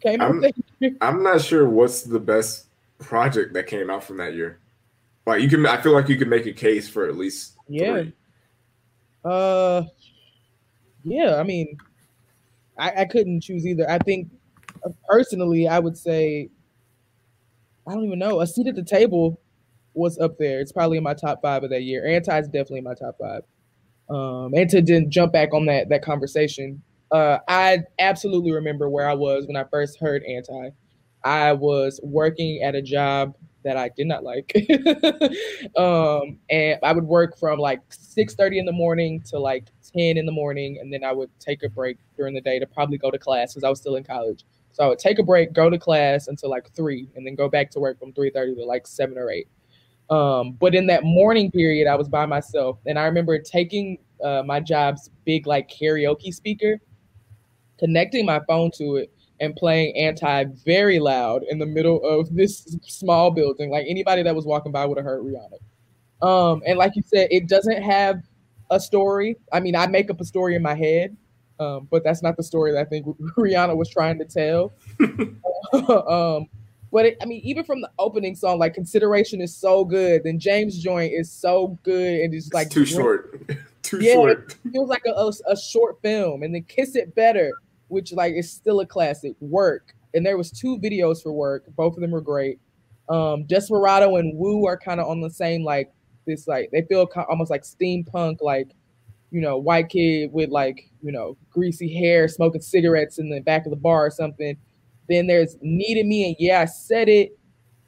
[0.02, 0.95] came I'm, out that year.
[1.02, 4.60] I'm not sure what's the best project that came out from that year.
[5.26, 7.93] Like you can, I feel like you could make a case for at least yeah.
[7.93, 8.14] Three.
[9.24, 9.84] Uh,
[11.04, 11.36] yeah.
[11.36, 11.78] I mean,
[12.80, 13.89] I, I couldn't choose either.
[13.89, 14.30] I think
[15.07, 16.49] personally, I would say
[17.88, 18.41] I don't even know.
[18.41, 19.39] A seat at the table
[19.93, 20.59] was up there.
[20.59, 22.05] It's probably in my top five of that year.
[22.05, 23.41] Anti is definitely in my top five.
[24.09, 29.07] Um, and to then jump back on that that conversation, uh, I absolutely remember where
[29.07, 30.69] I was when I first heard Anti.
[31.23, 34.53] I was working at a job that I did not like,
[35.78, 40.18] um, and I would work from like six thirty in the morning to like ten
[40.18, 42.97] in the morning, and then I would take a break during the day to probably
[42.97, 44.45] go to class because I was still in college.
[44.72, 47.49] So I would take a break, go to class until like three, and then go
[47.49, 49.47] back to work from three thirty to like seven or eight.
[50.10, 54.43] Um, but in that morning period, I was by myself, and I remember taking uh,
[54.45, 56.80] my job's big like karaoke speaker,
[57.78, 62.77] connecting my phone to it, and playing anti very loud in the middle of this
[62.83, 63.69] small building.
[63.71, 66.27] Like anybody that was walking by would have heard Rihanna.
[66.27, 68.21] Um, and like you said, it doesn't have
[68.69, 69.37] a story.
[69.53, 71.15] I mean, I make up a story in my head,
[71.59, 73.05] um, but that's not the story that I think
[73.37, 74.73] Rihanna was trying to tell.
[76.07, 76.47] um,
[76.91, 80.23] but it, I mean, even from the opening song, like "Consideration" is so good.
[80.23, 83.47] Then James Joint is so good, and it's like it's too short,
[83.83, 84.57] too yeah, short.
[84.65, 87.51] It feels like a, a, a short film, and then "Kiss It Better,"
[87.89, 89.35] which like is still a classic.
[89.39, 91.65] Work, and there was two videos for Work.
[91.75, 92.59] Both of them were great.
[93.09, 95.91] Um, Desperado and Woo are kind of on the same like
[96.25, 98.69] this like they feel almost like steampunk, like
[99.31, 103.65] you know, white kid with like you know greasy hair, smoking cigarettes in the back
[103.65, 104.57] of the bar or something
[105.09, 107.37] then there's Needed Me and Yeah, I Said It.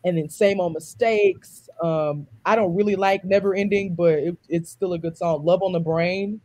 [0.04, 1.70] And then Same Old Mistakes.
[1.82, 5.46] Um, I don't really like Never Ending, but it, it's still a good song.
[5.46, 6.42] Love on the Brain.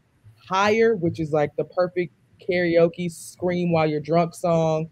[0.46, 4.90] Higher, which is like the perfect karaoke scream while you're drunk song.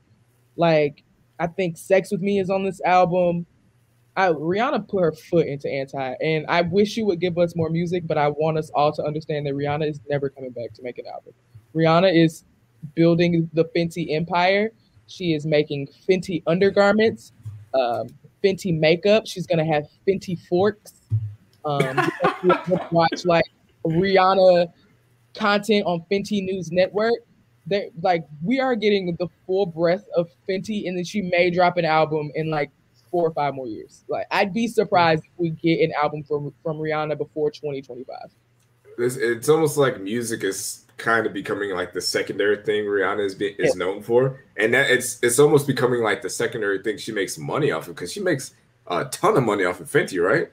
[0.57, 1.03] Like,
[1.39, 3.47] I think Sex with Me is on this album.
[4.17, 7.69] I, Rihanna put her foot into anti, and I wish you would give us more
[7.69, 10.83] music, but I want us all to understand that Rihanna is never coming back to
[10.83, 11.33] make an album.
[11.75, 12.45] Rihanna is
[12.95, 14.71] building the Fenty empire,
[15.07, 17.33] she is making Fenty undergarments,
[17.75, 18.09] um,
[18.43, 19.27] Fenty makeup.
[19.27, 21.01] She's gonna have Fenty forks.
[21.65, 22.11] Um,
[22.91, 23.45] watch like
[23.85, 24.73] Rihanna
[25.35, 27.15] content on Fenty News Network.
[27.67, 31.77] They like we are getting the full breadth of Fenty, and then she may drop
[31.77, 32.71] an album in like
[33.11, 34.05] four or five more years.
[34.09, 38.17] Like I'd be surprised if we get an album from from Rihanna before 2025.
[38.99, 43.35] It's, it's almost like music is kind of becoming like the secondary thing Rihanna is
[43.35, 43.85] be, is yeah.
[43.85, 47.71] known for, and that it's it's almost becoming like the secondary thing she makes money
[47.71, 48.55] off of because she makes
[48.87, 50.51] a ton of money off of Fenty, right?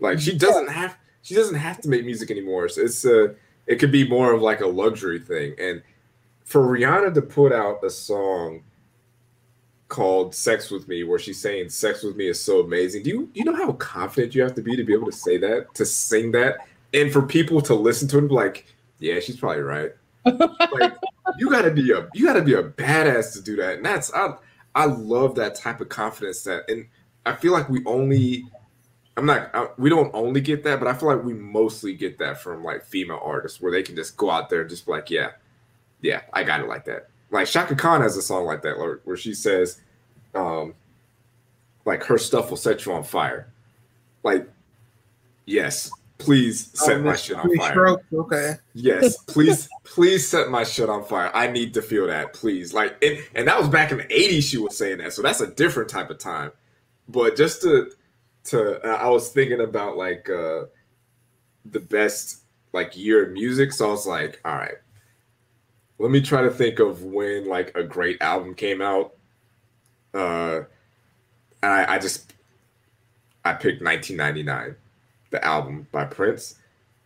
[0.00, 0.72] Like she doesn't yeah.
[0.72, 2.68] have she doesn't have to make music anymore.
[2.68, 3.34] So it's uh
[3.66, 5.82] it could be more of like a luxury thing, and
[6.50, 8.64] for Rihanna to put out a song
[9.86, 13.30] called "Sex with Me," where she's saying "Sex with Me is so amazing." Do you
[13.34, 15.86] you know how confident you have to be to be able to say that, to
[15.86, 18.66] sing that, and for people to listen to it, like
[18.98, 19.92] yeah, she's probably right.
[20.24, 20.92] like
[21.38, 23.76] you gotta be a you gotta be a badass to do that.
[23.76, 24.34] And that's I
[24.74, 26.88] I love that type of confidence that and
[27.24, 28.44] I feel like we only
[29.16, 32.18] I'm not I, we don't only get that, but I feel like we mostly get
[32.18, 34.92] that from like female artists where they can just go out there and just be
[34.92, 35.30] like, yeah,
[36.02, 37.08] yeah, I got it like that.
[37.30, 39.80] Like Chaka Khan has a song like that where, where she says,
[40.34, 40.74] um,
[41.84, 43.52] like her stuff will set you on fire.
[44.22, 44.48] Like,
[45.46, 47.70] yes, please set oh, my shit on fire.
[47.70, 48.02] Stroke.
[48.12, 48.54] Okay.
[48.74, 51.30] Yes, please, please set my shit on fire.
[51.34, 52.72] I need to feel that, please.
[52.72, 54.42] Like, and, and that was back in the '80s.
[54.42, 56.52] She was saying that, so that's a different type of time.
[57.08, 57.90] But just to,
[58.44, 60.64] to, I was thinking about like uh
[61.64, 62.42] the best
[62.72, 63.72] like year of music.
[63.72, 64.76] So I was like, all right,
[66.00, 69.12] let me try to think of when like a great album came out.
[70.14, 70.62] Uh,
[71.62, 72.32] I, I just
[73.44, 74.76] I picked 1999
[75.30, 76.56] the album by Prince.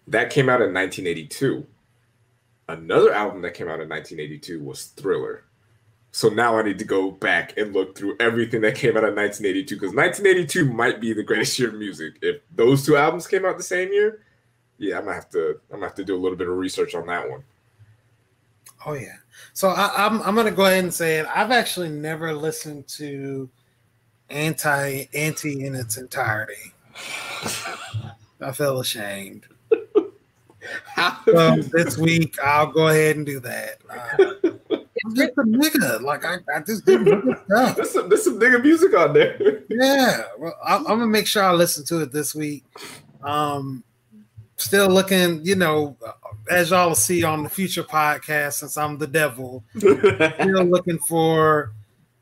[0.07, 1.67] That came out in 1982.
[2.69, 5.43] Another album that came out in 1982 was Thriller.
[6.13, 9.17] So now I need to go back and look through everything that came out in
[9.17, 12.15] 1982 because 1982 might be the greatest year of music.
[12.23, 14.21] If those two albums came out the same year,
[14.79, 16.95] yeah, I'm gonna have to I'm gonna have to do a little bit of research
[16.95, 17.43] on that one.
[18.87, 19.17] Oh yeah.
[19.53, 21.27] So I, am I'm, I'm gonna go ahead and say it.
[21.35, 23.49] I've actually never listened to
[24.31, 26.73] anti anti in its entirety.
[28.41, 29.47] I feel ashamed.
[31.25, 33.79] so this week I'll go ahead and do that.
[33.89, 36.01] Uh, I'm just a nigga.
[36.01, 37.05] Like I, I just do
[37.47, 37.77] stuff.
[37.77, 39.63] There's some, there's some nigga music on there.
[39.69, 40.23] Yeah.
[40.39, 42.65] Well, I, am gonna make sure I listen to it this week.
[43.23, 43.85] Um,
[44.57, 45.97] still looking, you know,
[46.49, 51.73] as y'all see on the future podcast, since I'm the devil, we're looking for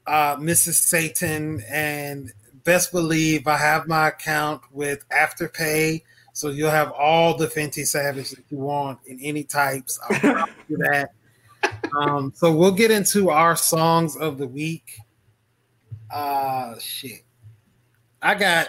[0.06, 0.74] uh, Mrs.
[0.74, 2.32] Satan and
[2.64, 6.02] best believe I have my account with Afterpay,
[6.32, 9.98] so you'll have all the Fenty Savage that you want in any types.
[10.08, 11.10] I'll do that.
[11.96, 14.98] Um, so we'll get into our songs of the week.
[16.10, 17.24] Uh shit.
[18.20, 18.68] I got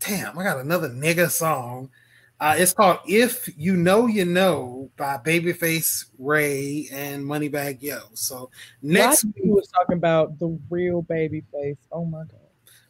[0.00, 1.90] damn, I got another nigga song.
[2.38, 7.98] Uh, it's called "If You Know You Know" by Babyface Ray and Moneybag Yo.
[8.14, 8.50] So
[8.82, 11.78] next, week we was talking about the real Babyface.
[11.90, 12.40] Oh my god.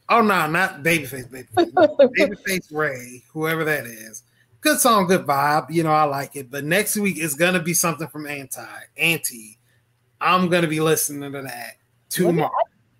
[0.09, 1.73] Oh no, not Babyface, Babyface,
[2.19, 4.25] Babyface Ray, whoever that is.
[4.61, 5.71] Good song, good vibe.
[5.71, 6.51] You know, I like it.
[6.51, 8.67] But next week is gonna be something from Anti.
[8.97, 9.59] Anti.
[10.21, 11.77] I'm gonna be listening to that
[12.09, 12.51] tomorrow.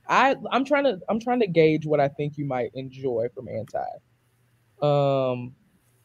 [0.09, 3.49] I I'm trying to I'm trying to gauge what I think you might enjoy from
[3.49, 3.81] Anti.
[4.81, 5.55] Um,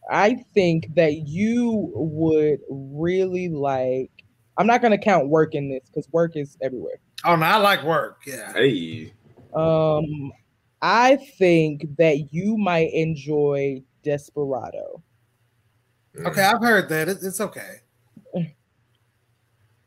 [0.09, 4.11] I think that you would really like.
[4.57, 6.99] I'm not gonna count work in this because work is everywhere.
[7.23, 8.21] Oh no, I like work.
[8.25, 8.51] Yeah.
[8.53, 9.13] Hey.
[9.53, 10.31] Um,
[10.81, 15.03] I think that you might enjoy Desperado.
[16.17, 17.07] Okay, I've heard that.
[17.09, 17.77] it's okay.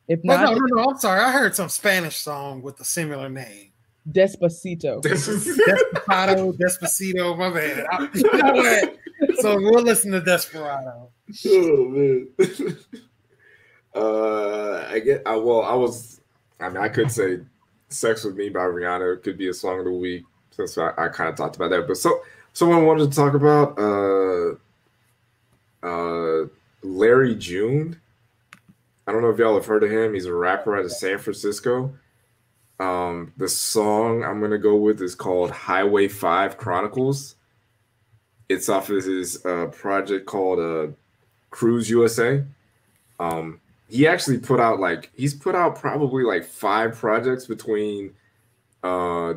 [0.07, 1.19] If not, no, no, no, I'm sorry.
[1.19, 3.73] I heard some Spanish song with a similar name.
[4.11, 5.01] Despacito.
[5.01, 7.39] Desperado, Despacito.
[7.39, 7.87] My bad.
[7.91, 8.99] I, you know what?
[9.41, 11.11] So we'll listen to Desperado.
[11.47, 12.29] Oh man.
[13.95, 15.23] uh, I get.
[15.27, 16.21] I well, I was.
[16.61, 17.41] I mean, I could say
[17.89, 21.09] "Sex with Me" by Rihanna could be a song of the week since I, I
[21.09, 21.87] kind of talked about that.
[21.87, 22.21] But so
[22.53, 24.55] someone wanted to talk about uh,
[25.87, 26.47] uh,
[26.83, 28.01] Larry June.
[29.07, 30.15] I don't know if y'all have heard of him.
[30.15, 31.95] He's a rapper out of San Francisco.
[32.81, 37.37] Um, the song I'm gonna go with is called Highway Five Chronicles.
[38.49, 40.89] It's off of his uh, project called uh,
[41.51, 42.43] Cruise USA.
[43.19, 48.15] Um, he actually put out like he's put out probably like five projects between
[48.83, 49.35] uh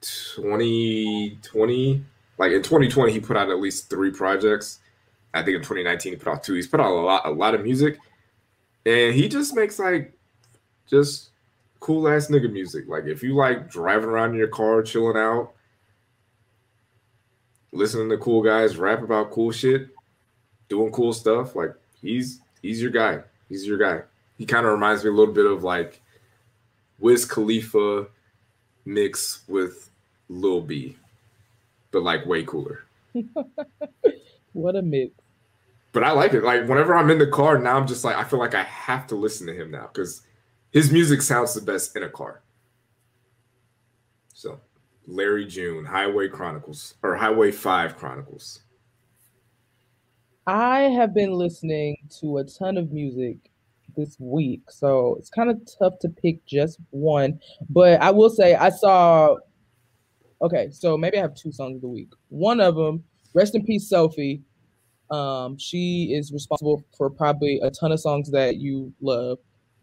[0.00, 2.04] 2020
[2.38, 4.80] like in 2020 he put out at least three projects
[5.32, 7.54] i think in 2019 he put out two he's put out a lot a lot
[7.54, 7.98] of music
[8.86, 10.12] and he just makes like
[10.86, 11.30] just
[11.80, 12.86] cool ass nigga music.
[12.88, 15.52] Like if you like driving around in your car, chilling out,
[17.74, 19.88] listening to cool guys rap about cool shit,
[20.68, 23.20] doing cool stuff, like he's he's your guy.
[23.48, 24.04] He's your guy.
[24.38, 26.00] He kind of reminds me a little bit of like
[26.98, 28.06] Wiz Khalifa
[28.84, 29.90] mix with
[30.28, 30.96] Lil B,
[31.90, 32.84] but like way cooler.
[34.52, 35.12] what a mix.
[35.92, 36.42] But I like it.
[36.42, 39.06] Like whenever I'm in the car now, I'm just like I feel like I have
[39.08, 40.22] to listen to him now because
[40.70, 42.40] his music sounds the best in a car.
[44.32, 44.60] So,
[45.06, 48.60] Larry June, Highway Chronicles or Highway 5 Chronicles.
[50.46, 53.36] I have been listening to a ton of music
[53.96, 57.40] this week, so it's kind of tough to pick just one.
[57.70, 59.36] But I will say I saw.
[60.42, 62.10] Okay, so maybe I have two songs of the week.
[62.28, 64.42] One of them, rest in peace, Sophie.
[65.10, 69.38] Um, she is responsible for probably a ton of songs that you love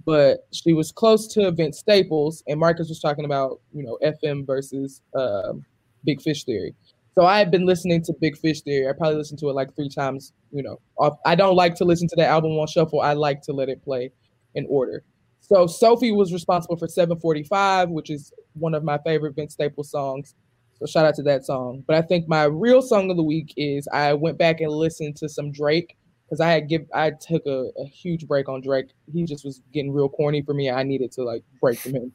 [0.05, 4.45] but she was close to Vince Staples, and Marcus was talking about you know FM
[4.45, 5.65] versus um,
[6.03, 6.73] Big Fish Theory.
[7.13, 8.87] So I had been listening to Big Fish Theory.
[8.87, 10.33] I probably listened to it like three times.
[10.51, 10.79] You know,
[11.25, 13.01] I don't like to listen to the album on shuffle.
[13.01, 14.11] I like to let it play
[14.55, 15.03] in order.
[15.41, 20.35] So Sophie was responsible for 745, which is one of my favorite Vince Staples songs.
[20.79, 21.83] So shout out to that song.
[21.85, 25.15] But I think my real song of the week is I went back and listened
[25.17, 25.97] to some Drake
[26.31, 28.87] because I had give I took a, a, huge break on Drake.
[29.11, 30.71] He just was getting real corny for me.
[30.71, 32.13] I needed to like break from him.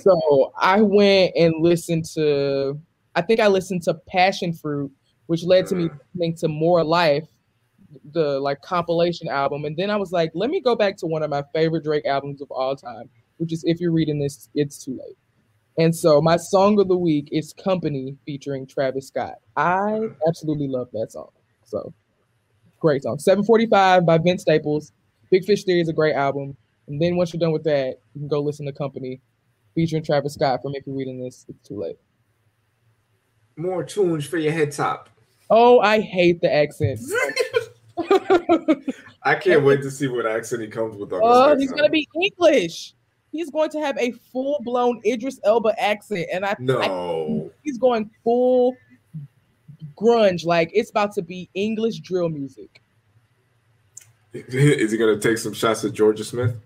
[0.00, 2.80] So I went and listened to
[3.14, 4.90] I think I listened to Passion Fruit,
[5.26, 6.00] which led to me mm.
[6.14, 7.28] listening to More Life,
[8.12, 9.64] the like compilation album.
[9.64, 12.04] And then I was like, let me go back to one of my favorite Drake
[12.04, 15.16] albums of all time, which is if you're reading this, it's too late.
[15.78, 19.36] And so my song of the week is Company featuring Travis Scott.
[19.56, 20.16] I mm.
[20.26, 21.30] absolutely love that song.
[21.64, 21.94] So
[22.82, 23.16] Great song.
[23.16, 24.92] 745 by Vince Staples.
[25.30, 26.56] Big Fish Theory is a great album.
[26.88, 29.20] And then once you're done with that, you can go listen to Company
[29.76, 31.96] featuring Travis Scott from If You're Reading This, It's Too Late.
[33.56, 35.08] More tunes for your head top.
[35.48, 36.98] Oh, I hate the accent.
[39.22, 41.10] I can't wait to see what accent he comes with.
[41.12, 42.94] Oh, he's going to be English.
[43.30, 46.26] He's going to have a full blown Idris Elba accent.
[46.32, 48.74] And I no, I, he's going full
[50.02, 52.82] grunge, like it's about to be English drill music.
[54.32, 56.56] Is he gonna take some shots at Jorja Smith?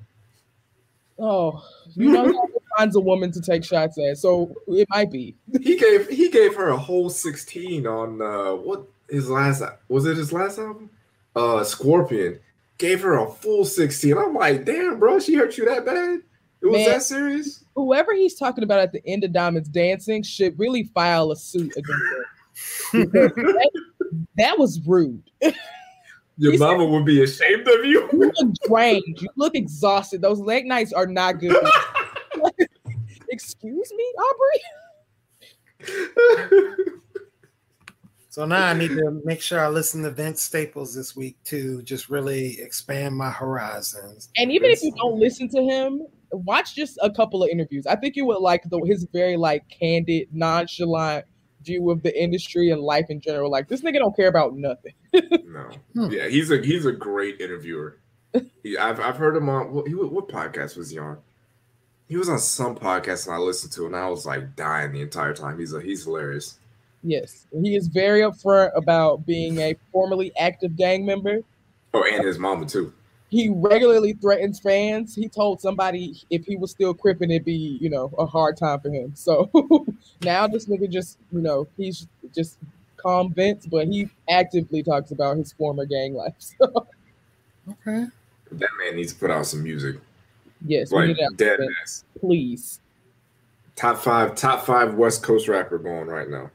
[1.19, 1.65] Oh,
[1.95, 2.39] you know he
[2.77, 5.35] finds a woman to take shots at, so it might be.
[5.61, 10.17] He gave he gave her a whole sixteen on uh what his last was it
[10.17, 10.91] his last album?
[11.35, 12.39] Uh Scorpion
[12.79, 14.17] gave her a full sixteen.
[14.17, 16.21] I'm like, damn, bro, she hurt you that bad?
[16.63, 17.65] It was Man, that serious?
[17.75, 21.73] Whoever he's talking about at the end of Diamonds Dancing should really file a suit
[21.77, 22.25] against her
[22.93, 23.71] that,
[24.37, 25.23] that, was rude.
[26.39, 28.09] Your mama would be ashamed of you.
[28.13, 29.21] You look drained.
[29.21, 30.21] You look exhausted.
[30.23, 31.57] Those late nights are not good.
[33.29, 34.61] Excuse me, Aubrey.
[38.37, 41.81] So now I need to make sure I listen to Vince Staples this week to
[41.81, 44.29] just really expand my horizons.
[44.37, 46.03] And even if you don't listen to him,
[46.33, 47.87] watch just a couple of interviews.
[47.87, 51.25] I think you would like the his very like candid, nonchalant
[51.67, 53.51] view of the industry and life in general.
[53.51, 54.95] Like this nigga don't care about nothing.
[55.13, 56.11] no, hmm.
[56.11, 57.99] yeah, he's a he's a great interviewer.
[58.63, 61.19] He, I've I've heard him on what, he, what podcast was he on?
[62.09, 64.93] He was on some podcast and I listened to, it and I was like dying
[64.93, 65.59] the entire time.
[65.59, 66.59] He's a he's hilarious.
[67.03, 71.41] Yes, he is very upfront about being a formerly active gang member.
[71.95, 72.93] Oh, and his mama too.
[73.29, 75.15] He regularly threatens fans.
[75.15, 78.81] He told somebody if he was still cripping, it'd be you know a hard time
[78.81, 79.13] for him.
[79.15, 79.51] So
[80.23, 82.59] now this nigga just you know he's just
[82.97, 86.35] calm Vince, but he actively talks about his former gang life.
[86.59, 86.87] So.
[87.69, 88.07] Okay.
[88.53, 89.97] That man needs to put out some music.
[90.65, 92.05] Yes, like dead ass.
[92.21, 92.81] Please.
[93.75, 96.51] Top five, top five West Coast rapper going right now.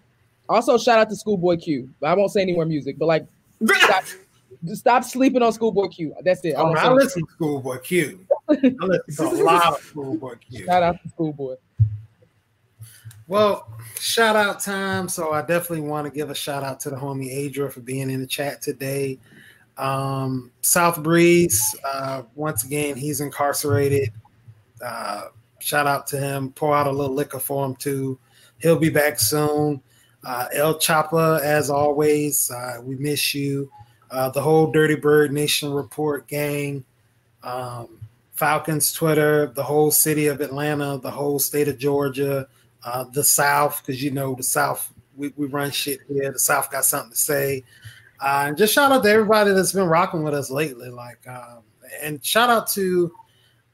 [0.50, 1.90] Also, shout out to Schoolboy Q.
[2.04, 3.26] I won't say any more music, but like,
[4.66, 6.14] stop, stop sleeping on Schoolboy Q.
[6.24, 6.54] That's it.
[6.54, 8.26] I, oh, I listen to Schoolboy Q.
[8.50, 10.66] I listen to a lot of Schoolboy Q.
[10.66, 11.56] Shout out to Schoolboy.
[13.28, 15.08] Well, shout out time.
[15.08, 18.10] So I definitely want to give a shout out to the homie Adra for being
[18.10, 19.20] in the chat today.
[19.78, 24.12] Um, South Breeze, uh, once again, he's incarcerated.
[24.84, 25.28] Uh,
[25.60, 26.52] shout out to him.
[26.52, 28.20] Pour out a little liquor for him too.
[28.60, 29.82] He'll be back soon.
[30.24, 33.72] Uh, El Chapa, as always, uh, we miss you.
[34.12, 36.84] Uh, the whole Dirty Bird Nation Report gang,
[37.44, 37.88] um,
[38.34, 42.48] Falcons Twitter, the whole city of Atlanta, the whole state of Georgia,
[42.84, 46.32] uh, the South, because you know the South, we, we run shit here.
[46.32, 47.64] The South got something to say.
[48.20, 50.90] Uh, and just shout out to everybody that's been rocking with us lately.
[50.90, 51.60] Like, um,
[52.02, 53.12] and shout out to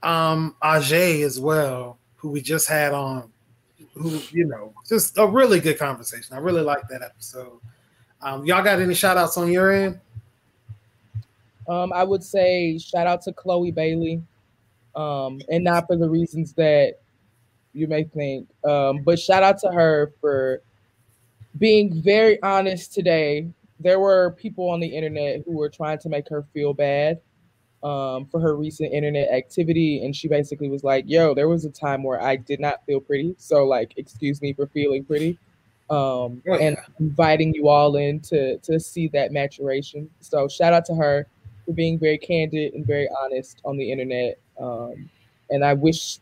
[0.04, 3.32] um, Ajay as well, who we just had on
[3.94, 6.36] who you know just a really good conversation.
[6.36, 7.60] I really like that episode.
[8.22, 10.00] Um, y'all got any shout outs on your end?
[11.68, 14.22] Um, I would say shout out to Chloe Bailey,
[14.96, 17.00] um, and not for the reasons that
[17.74, 20.62] you may think, um, but shout out to her for
[21.58, 23.48] being very honest today.
[23.80, 27.20] There were people on the internet who were trying to make her feel bad
[27.84, 30.04] um, for her recent internet activity.
[30.04, 33.00] And she basically was like, yo, there was a time where I did not feel
[33.00, 33.36] pretty.
[33.38, 35.38] So, like, excuse me for feeling pretty.
[35.90, 40.10] Um, and inviting you all in to, to see that maturation.
[40.20, 41.28] So, shout out to her
[41.68, 44.40] for being very candid and very honest on the internet.
[44.60, 45.10] Um,
[45.52, 46.20] and I wish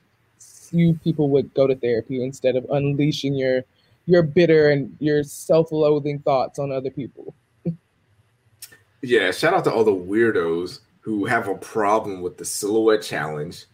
[0.72, 3.64] you people would go to therapy instead of unleashing your
[4.08, 7.34] your bitter and your self-loathing thoughts on other people.
[9.02, 13.66] yeah, shout out to all the weirdos who have a problem with the silhouette challenge,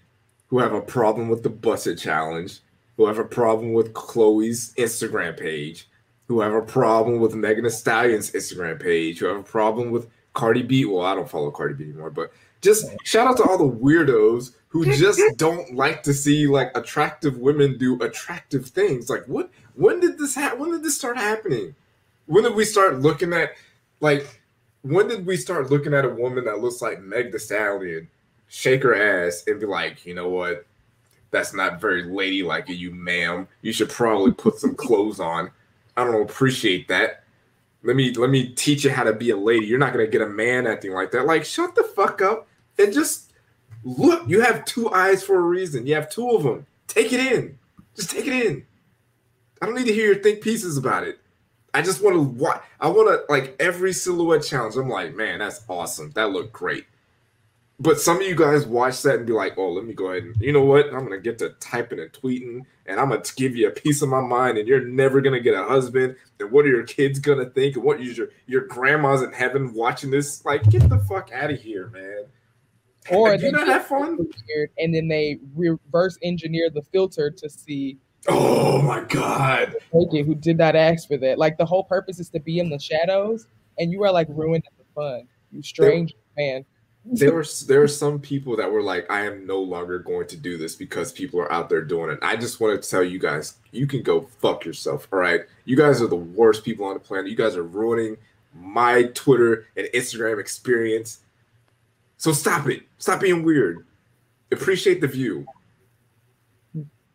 [0.47, 2.59] who have a problem with the busted challenge,
[2.95, 5.89] who have a problem with Chloe's Instagram page,
[6.27, 10.09] who have a problem with Megan Thee Stallion's Instagram page, who have a problem with
[10.33, 10.85] Cardi B.
[10.85, 14.55] Well, I don't follow Cardi B anymore, but just shout out to all the weirdos
[14.69, 19.09] who just don't like to see like attractive women do attractive things.
[19.09, 19.49] Like, what?
[19.75, 20.59] When did this happen?
[20.59, 21.75] When did this start happening?
[22.27, 23.51] When did we start looking at
[23.99, 24.41] like
[24.83, 28.07] when did we start looking at a woman that looks like Meg Thee Stallion,
[28.47, 30.65] shake her ass, and be like, you know what?
[31.29, 33.47] That's not very ladylike of you, ma'am.
[33.61, 35.51] You should probably put some clothes on.
[35.95, 37.20] I don't appreciate that.
[37.83, 39.65] Let me let me teach you how to be a lady.
[39.65, 41.25] You're not gonna get a man acting like that.
[41.25, 43.33] Like, shut the fuck up and just
[43.83, 44.27] look.
[44.27, 45.87] You have two eyes for a reason.
[45.87, 46.65] You have two of them.
[46.87, 47.57] Take it in.
[47.95, 48.65] Just take it in.
[49.61, 51.19] I don't need to hear your think pieces about it.
[51.73, 52.61] I just want to watch.
[52.79, 54.75] I want to like every silhouette challenge.
[54.75, 56.11] I'm like, man, that's awesome.
[56.11, 56.85] That looked great.
[57.81, 60.23] But some of you guys watch that and be like, oh, let me go ahead
[60.23, 60.93] and you know what?
[60.93, 64.09] I'm gonna get to typing and tweeting, and I'm gonna give you a piece of
[64.09, 66.15] my mind, and you're never gonna get a husband.
[66.39, 67.75] And what are your kids gonna think?
[67.75, 70.45] And what is your your grandma's in heaven watching this?
[70.45, 72.25] Like, get the fuck out of here, man.
[73.09, 74.29] Or do you not have fun?
[74.77, 79.75] And then they reverse engineer the filter to see Oh my god!
[79.91, 81.39] Who did not ask for that?
[81.39, 83.47] Like the whole purpose is to be in the shadows,
[83.79, 85.27] and you are like ruining the fun.
[85.51, 86.65] You strange there, man.
[87.03, 90.37] There were there are some people that were like, I am no longer going to
[90.37, 92.19] do this because people are out there doing it.
[92.21, 95.07] I just want to tell you guys, you can go fuck yourself.
[95.11, 97.29] All right, you guys are the worst people on the planet.
[97.29, 98.17] You guys are ruining
[98.53, 101.21] my Twitter and Instagram experience.
[102.17, 102.83] So stop it.
[102.99, 103.85] Stop being weird.
[104.51, 105.45] Appreciate the view.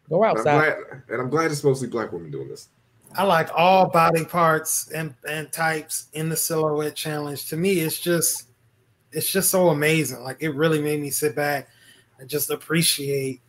[0.09, 0.47] Go outside.
[0.47, 2.69] And I'm, glad, and I'm glad it's mostly black women doing this.
[3.15, 7.49] I like all body parts and, and types in the silhouette challenge.
[7.51, 8.49] To me, it's just
[9.13, 10.23] it's just so amazing.
[10.23, 11.69] Like it really made me sit back
[12.19, 13.41] and just appreciate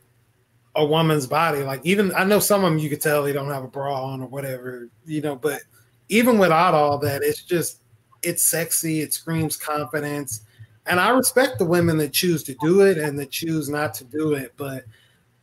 [0.76, 1.64] a woman's body.
[1.64, 4.06] Like even I know some of them you could tell they don't have a bra
[4.06, 5.62] on or whatever, you know, but
[6.10, 7.82] even without all that, it's just
[8.24, 9.02] it's sexy.
[9.02, 10.42] It screams confidence,
[10.86, 14.04] and I respect the women that choose to do it and that choose not to
[14.06, 14.54] do it.
[14.58, 14.86] But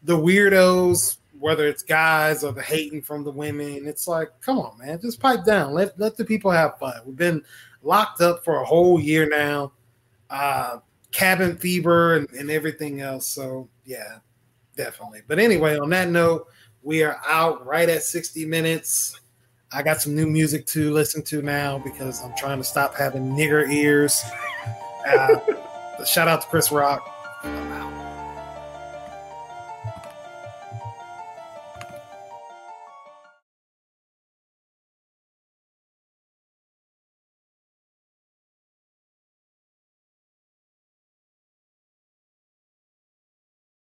[0.05, 4.79] the weirdos, whether it's guys or the hating from the women, it's like, come on,
[4.79, 5.75] man, just pipe down.
[5.75, 7.01] Let let the people have fun.
[7.05, 7.43] We've been
[7.83, 9.73] locked up for a whole year now.
[10.35, 10.79] Uh,
[11.13, 13.29] cabin fever and, and everything else.
[13.29, 14.19] So yeah,
[14.77, 15.23] definitely.
[15.29, 16.49] But anyway, on that note,
[16.83, 19.21] we are out right at 60 minutes.
[19.73, 23.31] I got some new music to listen to now because I'm trying to stop having
[23.31, 24.23] nigger ears.
[25.07, 25.37] Uh,
[26.05, 27.09] shout out to Chris Rock.